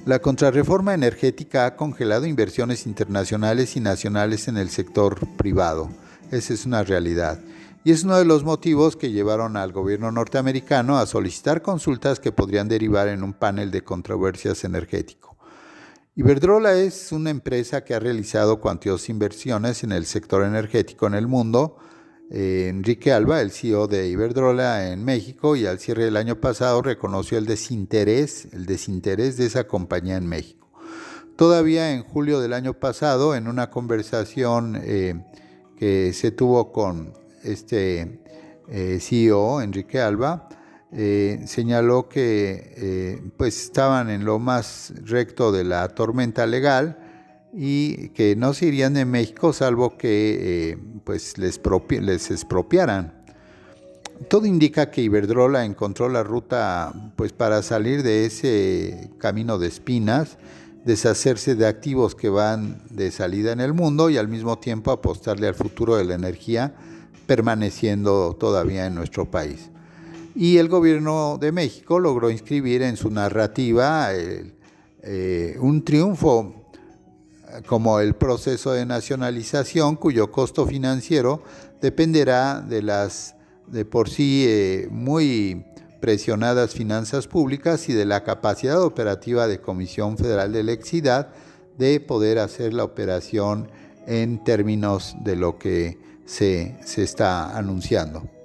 La 0.05 0.19
contrarreforma 0.19 0.93
energética 0.93 1.65
ha 1.65 1.75
congelado 1.75 2.25
inversiones 2.25 2.85
internacionales 2.85 3.75
y 3.75 3.81
nacionales 3.81 4.47
en 4.47 4.57
el 4.57 4.69
sector 4.69 5.19
privado. 5.35 5.89
Esa 6.31 6.53
es 6.53 6.65
una 6.65 6.83
realidad. 6.83 7.39
Y 7.83 7.91
es 7.91 8.03
uno 8.03 8.17
de 8.17 8.25
los 8.25 8.43
motivos 8.43 8.95
que 8.95 9.11
llevaron 9.11 9.57
al 9.57 9.71
gobierno 9.71 10.11
norteamericano 10.11 10.97
a 10.97 11.05
solicitar 11.05 11.61
consultas 11.61 12.19
que 12.19 12.31
podrían 12.31 12.67
derivar 12.67 13.07
en 13.07 13.23
un 13.23 13.33
panel 13.33 13.71
de 13.71 13.83
controversias 13.83 14.63
energético. 14.63 15.37
Iberdrola 16.15 16.73
es 16.73 17.11
una 17.11 17.29
empresa 17.29 17.83
que 17.83 17.93
ha 17.93 17.99
realizado 17.99 18.59
cuantiosas 18.59 19.07
inversiones 19.09 19.83
en 19.83 19.91
el 19.91 20.05
sector 20.05 20.43
energético 20.43 21.05
en 21.07 21.13
el 21.13 21.27
mundo. 21.27 21.77
Eh, 22.29 22.67
Enrique 22.69 23.13
Alba, 23.13 23.41
el 23.41 23.51
CEO 23.51 23.87
de 23.87 24.09
Iberdrola 24.09 24.91
en 24.91 25.05
México, 25.05 25.55
y 25.55 25.65
al 25.65 25.79
cierre 25.79 26.03
del 26.03 26.17
año 26.17 26.41
pasado 26.41 26.81
reconoció 26.81 27.37
el 27.37 27.45
desinterés, 27.45 28.49
el 28.51 28.65
desinterés 28.65 29.37
de 29.37 29.45
esa 29.45 29.65
compañía 29.65 30.17
en 30.17 30.27
México. 30.27 30.69
Todavía 31.37 31.93
en 31.93 32.03
julio 32.03 32.41
del 32.41 32.51
año 32.51 32.73
pasado, 32.73 33.33
en 33.33 33.47
una 33.47 33.69
conversación 33.69 34.77
eh, 34.83 35.23
que 35.77 36.11
se 36.11 36.31
tuvo 36.31 36.73
con 36.73 37.13
este 37.43 38.19
eh, 38.67 38.99
CEO, 38.99 39.61
Enrique 39.61 40.01
Alba, 40.01 40.49
señaló 41.45 42.07
que 42.07 43.21
pues 43.35 43.61
estaban 43.61 44.09
en 44.09 44.23
lo 44.23 44.39
más 44.39 44.93
recto 45.03 45.51
de 45.51 45.65
la 45.65 45.89
tormenta 45.89 46.47
legal 46.47 47.06
y 47.59 48.09
que 48.09 48.35
no 48.35 48.53
se 48.53 48.67
irían 48.67 48.93
de 48.93 49.05
México 49.05 49.51
salvo 49.51 49.97
que 49.97 50.69
eh, 50.71 50.77
pues 51.03 51.39
les, 51.39 51.59
les 51.89 52.31
expropiaran. 52.31 53.13
Todo 54.29 54.45
indica 54.45 54.91
que 54.91 55.01
Iberdrola 55.01 55.65
encontró 55.65 56.07
la 56.07 56.23
ruta 56.23 56.93
pues 57.15 57.33
para 57.33 57.63
salir 57.63 58.03
de 58.03 58.25
ese 58.25 59.09
camino 59.17 59.57
de 59.57 59.67
espinas, 59.67 60.37
deshacerse 60.85 61.55
de 61.55 61.65
activos 61.65 62.13
que 62.13 62.29
van 62.29 62.81
de 62.91 63.09
salida 63.09 63.51
en 63.51 63.59
el 63.59 63.73
mundo 63.73 64.11
y 64.11 64.17
al 64.17 64.27
mismo 64.27 64.59
tiempo 64.59 64.91
apostarle 64.91 65.47
al 65.47 65.55
futuro 65.55 65.95
de 65.95 66.05
la 66.05 66.13
energía 66.13 66.75
permaneciendo 67.25 68.37
todavía 68.39 68.85
en 68.85 68.93
nuestro 68.95 69.29
país 69.29 69.71
y 70.37 70.59
el 70.59 70.67
gobierno 70.67 71.39
de 71.41 71.51
México 71.51 71.99
logró 71.99 72.29
inscribir 72.29 72.83
en 72.83 72.95
su 72.95 73.09
narrativa 73.09 74.09
eh, 74.13 75.57
un 75.59 75.83
triunfo 75.83 76.56
como 77.65 77.99
el 77.99 78.15
proceso 78.15 78.71
de 78.71 78.85
nacionalización 78.85 79.95
cuyo 79.95 80.31
costo 80.31 80.65
financiero 80.65 81.43
dependerá 81.81 82.61
de 82.61 82.81
las 82.81 83.35
de 83.67 83.85
por 83.85 84.09
sí 84.09 84.45
eh, 84.47 84.87
muy 84.89 85.65
presionadas 85.99 86.73
finanzas 86.73 87.27
públicas 87.27 87.89
y 87.89 87.93
de 87.93 88.05
la 88.05 88.23
capacidad 88.23 88.81
operativa 88.81 89.47
de 89.47 89.59
Comisión 89.59 90.17
Federal 90.17 90.53
de 90.53 90.61
Electricidad 90.61 91.29
de 91.77 91.99
poder 91.99 92.39
hacer 92.39 92.73
la 92.73 92.83
operación 92.83 93.69
en 94.05 94.43
términos 94.43 95.15
de 95.23 95.35
lo 95.35 95.57
que 95.57 95.97
se, 96.25 96.77
se 96.85 97.03
está 97.03 97.57
anunciando. 97.57 98.36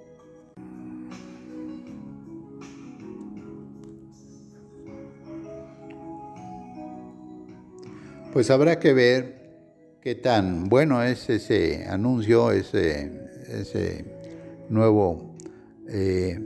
Pues 8.32 8.48
habrá 8.48 8.78
que 8.78 8.94
ver 8.94 9.34
qué 10.00 10.14
tan 10.14 10.70
bueno 10.70 11.02
es 11.02 11.28
ese 11.28 11.84
anuncio, 11.86 12.50
ese, 12.50 13.10
nuevo 14.70 15.36
eh, 15.86 16.40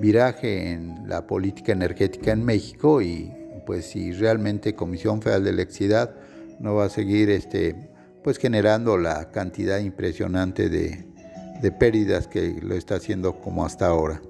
viraje 0.00 0.72
en 0.72 1.08
la 1.08 1.28
política 1.28 1.70
energética 1.70 2.32
en 2.32 2.44
México 2.44 3.00
y 3.00 3.32
pues 3.66 3.86
si 3.86 4.10
realmente 4.10 4.74
Comisión 4.74 5.22
Federal 5.22 5.44
de 5.44 5.50
Electricidad 5.50 6.16
no 6.58 6.74
va 6.74 6.86
a 6.86 6.88
seguir 6.88 7.30
este, 7.30 7.88
pues 8.24 8.38
generando 8.38 8.98
la 8.98 9.30
cantidad 9.30 9.78
impresionante 9.78 10.68
de, 10.68 11.04
de 11.62 11.70
pérdidas 11.70 12.26
que 12.26 12.58
lo 12.60 12.74
está 12.74 12.96
haciendo 12.96 13.40
como 13.40 13.64
hasta 13.64 13.86
ahora. 13.86 14.20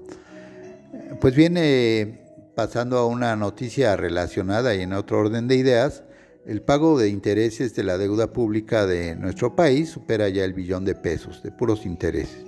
Pues 1.19 1.33
viene 1.33 2.19
pasando 2.53 2.99
a 2.99 3.07
una 3.07 3.35
noticia 3.35 3.95
relacionada 3.95 4.75
y 4.75 4.81
en 4.81 4.93
otro 4.93 5.17
orden 5.17 5.47
de 5.47 5.55
ideas, 5.55 6.03
el 6.49 6.63
pago 6.63 6.97
de 6.97 7.09
intereses 7.09 7.75
de 7.75 7.83
la 7.83 7.99
deuda 7.99 8.33
pública 8.33 8.87
de 8.87 9.15
nuestro 9.15 9.55
país 9.55 9.89
supera 9.89 10.29
ya 10.29 10.43
el 10.43 10.53
billón 10.53 10.83
de 10.83 10.95
pesos 10.95 11.43
de 11.43 11.51
puros 11.51 11.85
intereses. 11.85 12.43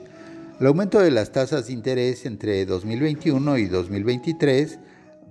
El 0.60 0.66
aumento 0.66 1.00
de 1.00 1.12
las 1.12 1.32
tasas 1.32 1.68
de 1.68 1.74
interés 1.74 2.26
entre 2.26 2.66
2021 2.66 3.60
y 3.60 3.68
2023 3.68 4.80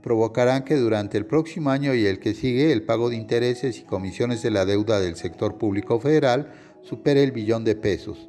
provocarán 0.04 0.62
que 0.62 0.76
durante 0.76 1.18
el 1.18 1.26
próximo 1.26 1.70
año 1.70 1.96
y 1.96 2.06
el 2.06 2.20
que 2.20 2.33
sigue 2.33 2.70
el 2.70 2.85
pago 2.85 3.11
de 3.11 3.16
intereses 3.16 3.80
y 3.80 3.83
comisiones 3.83 4.40
de 4.42 4.52
la 4.52 4.64
deuda 4.64 5.00
del 5.00 5.16
sector 5.16 5.59
público 5.59 5.98
federal 5.98 6.52
supere 6.83 7.24
el 7.24 7.33
billón 7.33 7.64
de 7.64 7.74
pesos. 7.74 8.28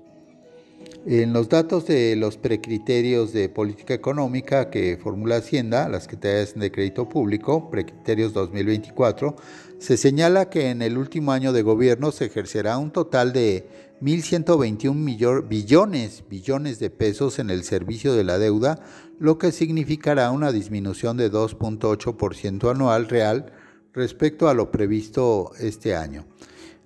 En 1.06 1.34
los 1.34 1.50
datos 1.50 1.88
de 1.88 2.16
los 2.16 2.38
precriterios 2.38 3.34
de 3.34 3.50
política 3.50 3.96
económica 3.96 4.70
que 4.70 4.98
formula 5.02 5.38
Hacienda, 5.38 5.90
las 5.90 6.08
criterios 6.08 6.54
de 6.56 6.72
crédito 6.72 7.10
público, 7.10 7.72
precriterios 7.72 8.34
2024, 8.34 9.36
se 9.82 9.98
señala 9.98 10.52
que 10.52 10.70
en 10.70 10.84
el 10.84 10.96
último 10.96 11.32
año 11.32 11.54
de 11.54 11.64
gobierno 11.64 12.12
se 12.12 12.26
ejercerá 12.26 12.78
un 12.78 12.92
total 12.92 13.34
de 13.34 13.68
1.121 14.00 15.48
billones, 15.48 16.24
billones 16.30 16.78
de 16.78 16.92
pesos 16.92 17.40
en 17.40 17.50
el 17.50 17.64
servicio 17.64 18.14
de 18.14 18.24
la 18.24 18.38
deuda, 18.38 18.80
lo 19.18 19.40
que 19.40 19.52
significará 19.52 20.30
una 20.30 20.52
disminución 20.52 21.18
de 21.18 21.32
2.8% 21.32 22.70
anual 22.70 23.10
real 23.10 23.54
respecto 23.92 24.50
a 24.50 24.54
lo 24.54 24.72
previsto 24.72 25.52
este 25.60 25.96
año. 25.96 26.28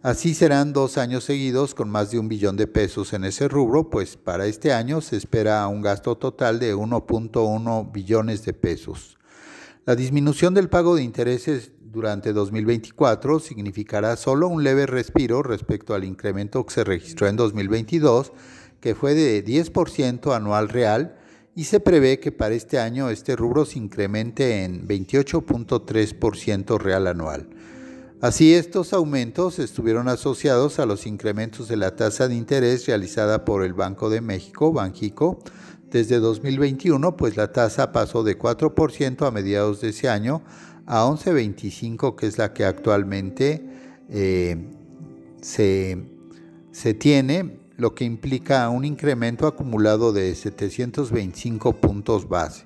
Así 0.01 0.33
serán 0.33 0.71
dos 0.71 0.97
años 0.97 1.25
seguidos 1.25 1.75
con 1.75 1.89
más 1.89 2.11
de 2.11 2.19
un 2.19 2.29
billón 2.29 2.55
de 2.55 2.67
pesos 2.67 3.11
en 3.11 3.25
ese 3.25 3.49
rubro, 3.49 3.89
pues 3.89 4.15
para 4.15 4.45
este 4.45 4.71
año 4.71 5.01
se 5.01 5.17
espera 5.17 5.67
un 5.67 5.81
gasto 5.81 6.15
total 6.15 6.59
de 6.59 6.73
1.1 6.73 7.91
billones 7.91 8.45
de 8.45 8.53
pesos. 8.53 9.17
La 9.85 9.95
disminución 9.95 10.53
del 10.55 10.69
pago 10.69 10.95
de 10.95 11.03
intereses 11.03 11.71
durante 11.95 12.33
2024 12.33 13.39
significará 13.39 14.17
solo 14.17 14.49
un 14.49 14.65
leve 14.65 14.85
respiro 14.85 15.41
respecto 15.41 15.95
al 15.95 16.03
incremento 16.03 16.65
que 16.65 16.73
se 16.73 16.83
registró 16.83 17.27
en 17.27 17.37
2022, 17.37 18.33
que 18.81 18.95
fue 18.95 19.15
de 19.15 19.43
10% 19.43 20.35
anual 20.35 20.67
real, 20.67 21.15
y 21.55 21.63
se 21.63 21.79
prevé 21.79 22.19
que 22.19 22.33
para 22.33 22.53
este 22.53 22.79
año 22.79 23.09
este 23.09 23.37
rubro 23.37 23.65
se 23.65 23.79
incremente 23.79 24.65
en 24.65 24.85
28.3% 24.85 26.77
real 26.77 27.07
anual. 27.07 27.47
Así, 28.19 28.53
estos 28.53 28.91
aumentos 28.91 29.57
estuvieron 29.59 30.09
asociados 30.09 30.79
a 30.79 30.85
los 30.85 31.07
incrementos 31.07 31.69
de 31.69 31.77
la 31.77 31.95
tasa 31.95 32.27
de 32.27 32.35
interés 32.35 32.85
realizada 32.87 33.45
por 33.45 33.63
el 33.63 33.73
Banco 33.73 34.09
de 34.09 34.19
México, 34.19 34.73
Banjico, 34.73 35.39
desde 35.91 36.19
2021, 36.19 37.15
pues 37.15 37.37
la 37.37 37.53
tasa 37.53 37.93
pasó 37.93 38.23
de 38.23 38.37
4% 38.37 39.25
a 39.25 39.31
mediados 39.31 39.79
de 39.79 39.89
ese 39.89 40.09
año 40.09 40.41
a 40.85 41.05
11.25, 41.05 42.15
que 42.15 42.27
es 42.27 42.37
la 42.37 42.53
que 42.53 42.65
actualmente 42.65 43.63
eh, 44.09 44.57
se, 45.41 46.03
se 46.71 46.93
tiene, 46.93 47.59
lo 47.77 47.93
que 47.93 48.05
implica 48.05 48.69
un 48.69 48.85
incremento 48.85 49.47
acumulado 49.47 50.13
de 50.13 50.33
725 50.33 51.73
puntos 51.81 52.29
base. 52.29 52.65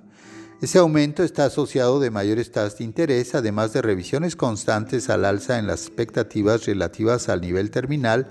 Ese 0.61 0.77
aumento 0.77 1.23
está 1.23 1.45
asociado 1.45 1.99
de 1.99 2.11
mayores 2.11 2.51
tasas 2.51 2.77
de 2.77 2.83
interés, 2.83 3.33
además 3.33 3.73
de 3.73 3.81
revisiones 3.81 4.35
constantes 4.35 5.09
al 5.09 5.25
alza 5.25 5.57
en 5.57 5.67
las 5.67 5.87
expectativas 5.87 6.65
relativas 6.65 7.29
al 7.29 7.41
nivel 7.41 7.71
terminal 7.71 8.27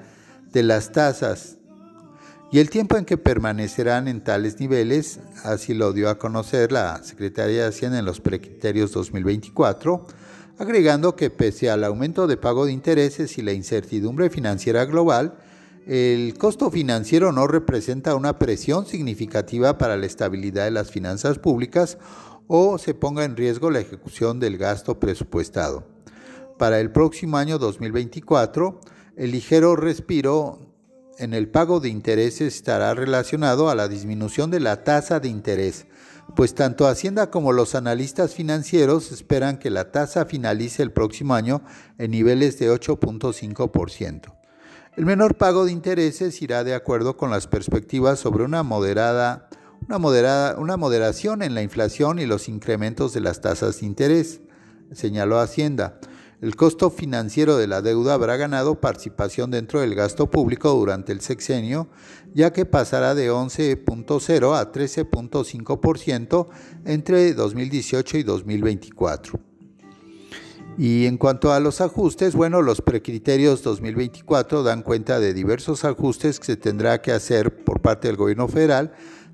de 0.53 0.62
las 0.62 0.92
tasas 0.92 1.58
y 2.50 2.61
el 2.61 2.70
tiempo 2.70 2.96
en 2.96 3.04
que 3.04 3.18
permanecerán 3.18 4.08
en 4.08 4.22
tales 4.22 4.58
niveles, 4.58 5.20
así 5.44 5.74
lo 5.74 5.92
dio 5.92 6.08
a 6.08 6.18
conocer 6.18 6.72
la 6.72 7.02
Secretaría 7.02 7.62
de 7.62 7.68
Hacienda 7.68 7.98
en 7.98 8.06
los 8.06 8.20
precriterios 8.20 8.92
2024, 8.92 10.06
agregando 10.58 11.14
que 11.14 11.28
pese 11.28 11.70
al 11.70 11.84
aumento 11.84 12.26
de 12.26 12.38
pago 12.38 12.64
de 12.64 12.72
intereses 12.72 13.37
y 13.37 13.42
la 13.42 13.52
incertidumbre 13.52 14.30
financiera 14.30 14.87
global, 14.87 15.37
el 15.87 16.37
costo 16.38 16.70
financiero 16.70 17.32
no 17.32 17.46
representa 17.46 18.14
una 18.14 18.38
presión 18.38 18.87
significativa 18.87 19.76
para 19.76 19.96
la 19.96 20.06
estabilidad 20.06 20.64
de 20.64 20.70
las 20.70 20.90
finanzas 20.90 21.38
públicas 21.38 21.98
o 22.46 22.78
se 22.78 22.94
ponga 22.94 23.24
en 23.24 23.37
riesgo 23.37 23.70
la 23.70 23.80
ejecución 23.80 24.40
del 24.40 24.56
gasto 24.56 24.98
presupuestado. 24.98 25.87
Para 26.58 26.80
el 26.80 26.90
próximo 26.90 27.37
año 27.37 27.58
2024, 27.58 28.80
el 29.16 29.30
ligero 29.30 29.76
respiro 29.76 30.67
en 31.18 31.35
el 31.35 31.48
pago 31.48 31.81
de 31.81 31.88
intereses 31.88 32.54
estará 32.54 32.94
relacionado 32.94 33.68
a 33.68 33.74
la 33.74 33.88
disminución 33.88 34.50
de 34.50 34.61
la 34.61 34.85
tasa 34.85 35.20
de 35.20 35.28
interés, 35.28 35.87
pues 36.37 36.54
tanto 36.54 36.87
Hacienda 36.87 37.31
como 37.31 37.52
los 37.52 37.74
analistas 37.74 38.35
financieros 38.35 39.11
esperan 39.11 39.59
que 39.59 39.70
la 39.70 39.90
tasa 39.90 40.26
finalice 40.26 40.83
el 40.83 40.92
próximo 40.92 41.35
año 41.35 41.62
en 41.98 42.12
niveles 42.12 42.59
de 42.59 42.70
8.5%. 42.70 44.35
El 44.96 45.07
menor 45.07 45.37
pago 45.37 45.64
de 45.64 45.72
intereses 45.72 46.40
irá 46.42 46.64
de 46.64 46.74
acuerdo 46.74 47.16
con 47.16 47.31
las 47.31 47.46
perspectivas 47.46 48.18
sobre 48.18 48.44
una 48.44 48.62
moderada, 48.62 49.48
una 49.87 49.98
moderada, 49.98 50.59
una 50.59 50.76
moderación 50.76 51.42
en 51.42 51.54
la 51.54 51.62
inflación 51.62 52.18
y 52.18 52.26
los 52.26 52.48
incrementos 52.48 53.12
de 53.12 53.20
las 53.20 53.40
tasas 53.40 53.81
de 53.81 53.87
interés, 53.87 54.40
señaló 54.92 55.40
Hacienda. 55.40 55.98
El 56.40 56.55
costo 56.55 56.90
financiero 56.90 57.57
de 57.57 57.66
la 57.66 57.83
deuda 57.83 58.14
habrá 58.14 58.37
ganado 58.37 58.81
participación 58.81 59.51
dentro 59.51 59.81
del 59.81 59.96
gasto 59.96 60.31
público 60.31 60.72
durante 60.72 61.11
el 61.11 61.20
sexenio, 61.20 61.88
ya 62.33 62.53
que 62.53 62.64
pasará 62.64 63.16
de 63.16 63.33
11.0 63.33 64.57
a 64.57 64.72
13.5% 64.72 66.46
entre 66.85 67.35
2018 67.35 68.18
y 68.18 68.22
2024. 68.22 69.40
Y 70.79 71.07
en 71.07 71.18
cuanto 71.18 71.53
a 71.53 71.59
los 71.59 71.81
ajustes, 71.81 72.37
bueno, 72.37 72.62
los 72.62 72.83
precriterios 72.83 73.64
2024 73.64 74.62
dan 74.62 74.83
cuenta 74.83 75.18
de 75.18 75.35
diversos 75.35 75.85
ajustes 75.85 76.38
que 76.38 76.46
se 76.46 76.57
tendrá 76.57 77.03
que 77.03 77.11
hacer 77.11 77.64
por 77.64 77.81
parte 77.81 78.07
del 78.07 78.16
gobierno 78.16 78.46
federal 78.46 78.92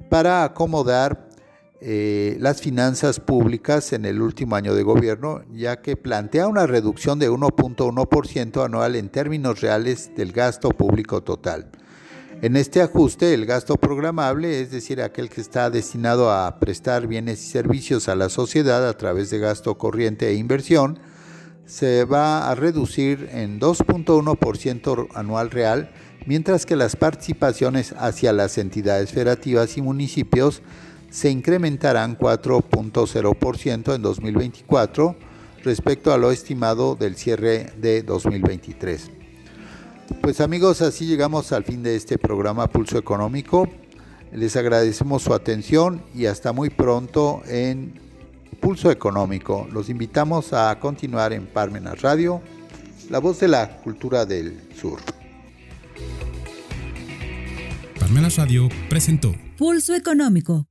para 0.09 0.43
acomodar 0.43 1.29
eh, 1.87 2.39
las 2.41 2.63
finanzas 2.63 3.21
públicas 3.21 3.93
en 3.93 4.07
el 4.07 4.23
último 4.23 4.57
año 4.57 4.75
de 4.75 4.83
gobierno, 4.83 5.43
ya 5.53 5.83
que 5.83 5.99
plantea 5.99 6.49
una 6.49 6.67
reducción 6.67 7.19
de 7.19 7.31
1.1% 7.31 8.65
anual 8.65 8.97
en 8.97 9.11
términos 9.11 9.61
reales 9.61 10.11
del 10.17 10.33
gasto 10.33 10.71
público 10.71 11.23
total. 11.23 11.71
En 12.41 12.57
este 12.57 12.81
ajuste, 12.81 13.35
el 13.35 13.45
gasto 13.45 13.77
programable, 13.77 14.63
es 14.63 14.71
decir, 14.71 15.03
aquel 15.03 15.29
que 15.29 15.43
está 15.43 15.69
destinado 15.69 16.33
a 16.33 16.59
prestar 16.59 17.07
bienes 17.07 17.45
y 17.45 17.51
servicios 17.51 18.09
a 18.09 18.15
la 18.15 18.31
sociedad 18.31 18.89
a 18.89 18.97
través 18.97 19.29
de 19.29 19.41
gasto 19.41 19.77
corriente 19.77 20.29
e 20.29 20.37
inversión, 20.37 20.99
se 21.67 22.07
va 22.07 22.51
a 22.51 22.55
reducir 22.55 23.29
en 23.31 23.61
2.1% 23.61 25.09
anual 25.15 25.51
real, 25.51 25.91
mientras 26.25 26.65
que 26.65 26.77
las 26.77 26.97
participaciones 26.97 27.95
hacia 27.99 28.33
las 28.33 28.57
entidades 28.57 29.13
federativas 29.13 29.77
y 29.77 29.83
municipios 29.83 30.63
se 31.15 31.31
incrementarán 31.31 32.19
4.0% 32.19 33.95
en 33.95 34.03
2024 34.03 35.17
respecto 35.63 36.13
a 36.13 36.19
lo 36.19 36.33
estimado 36.33 36.97
del 36.97 37.15
cierre 37.15 37.73
de 37.77 38.03
2023. 38.03 39.13
Pues 40.21 40.41
amigos, 40.41 40.83
así 40.83 41.07
llegamos 41.07 41.53
al 41.53 41.63
fin 41.63 41.85
de 41.85 41.95
este 41.95 42.19
programa 42.19 42.67
Pulso 42.67 42.99
Económico. 42.99 43.69
Les 44.33 44.57
agradecemos 44.57 45.23
su 45.23 45.33
atención 45.35 46.03
y 46.17 46.27
hasta 46.27 46.53
muy 46.53 46.69
pronto 46.69 47.43
en 47.47 47.95
Pulso 48.59 48.91
Económico. 48.91 49.69
Los 49.71 49.91
invitamos 49.91 50.53
a 50.53 50.81
continuar 50.81 51.33
en 51.33 51.47
Parmenas 51.47 52.03
Radio, 52.03 52.43
la 53.09 53.21
voz 53.21 53.39
de 53.39 53.47
la 53.47 53.77
cultura 53.77 54.27
del 54.27 54.61
sur. 54.75 54.99
Parmenas 58.01 58.37
Radio 58.37 58.69
presentó 58.89 59.33
Pulso 59.57 59.95
Económico 59.95 60.67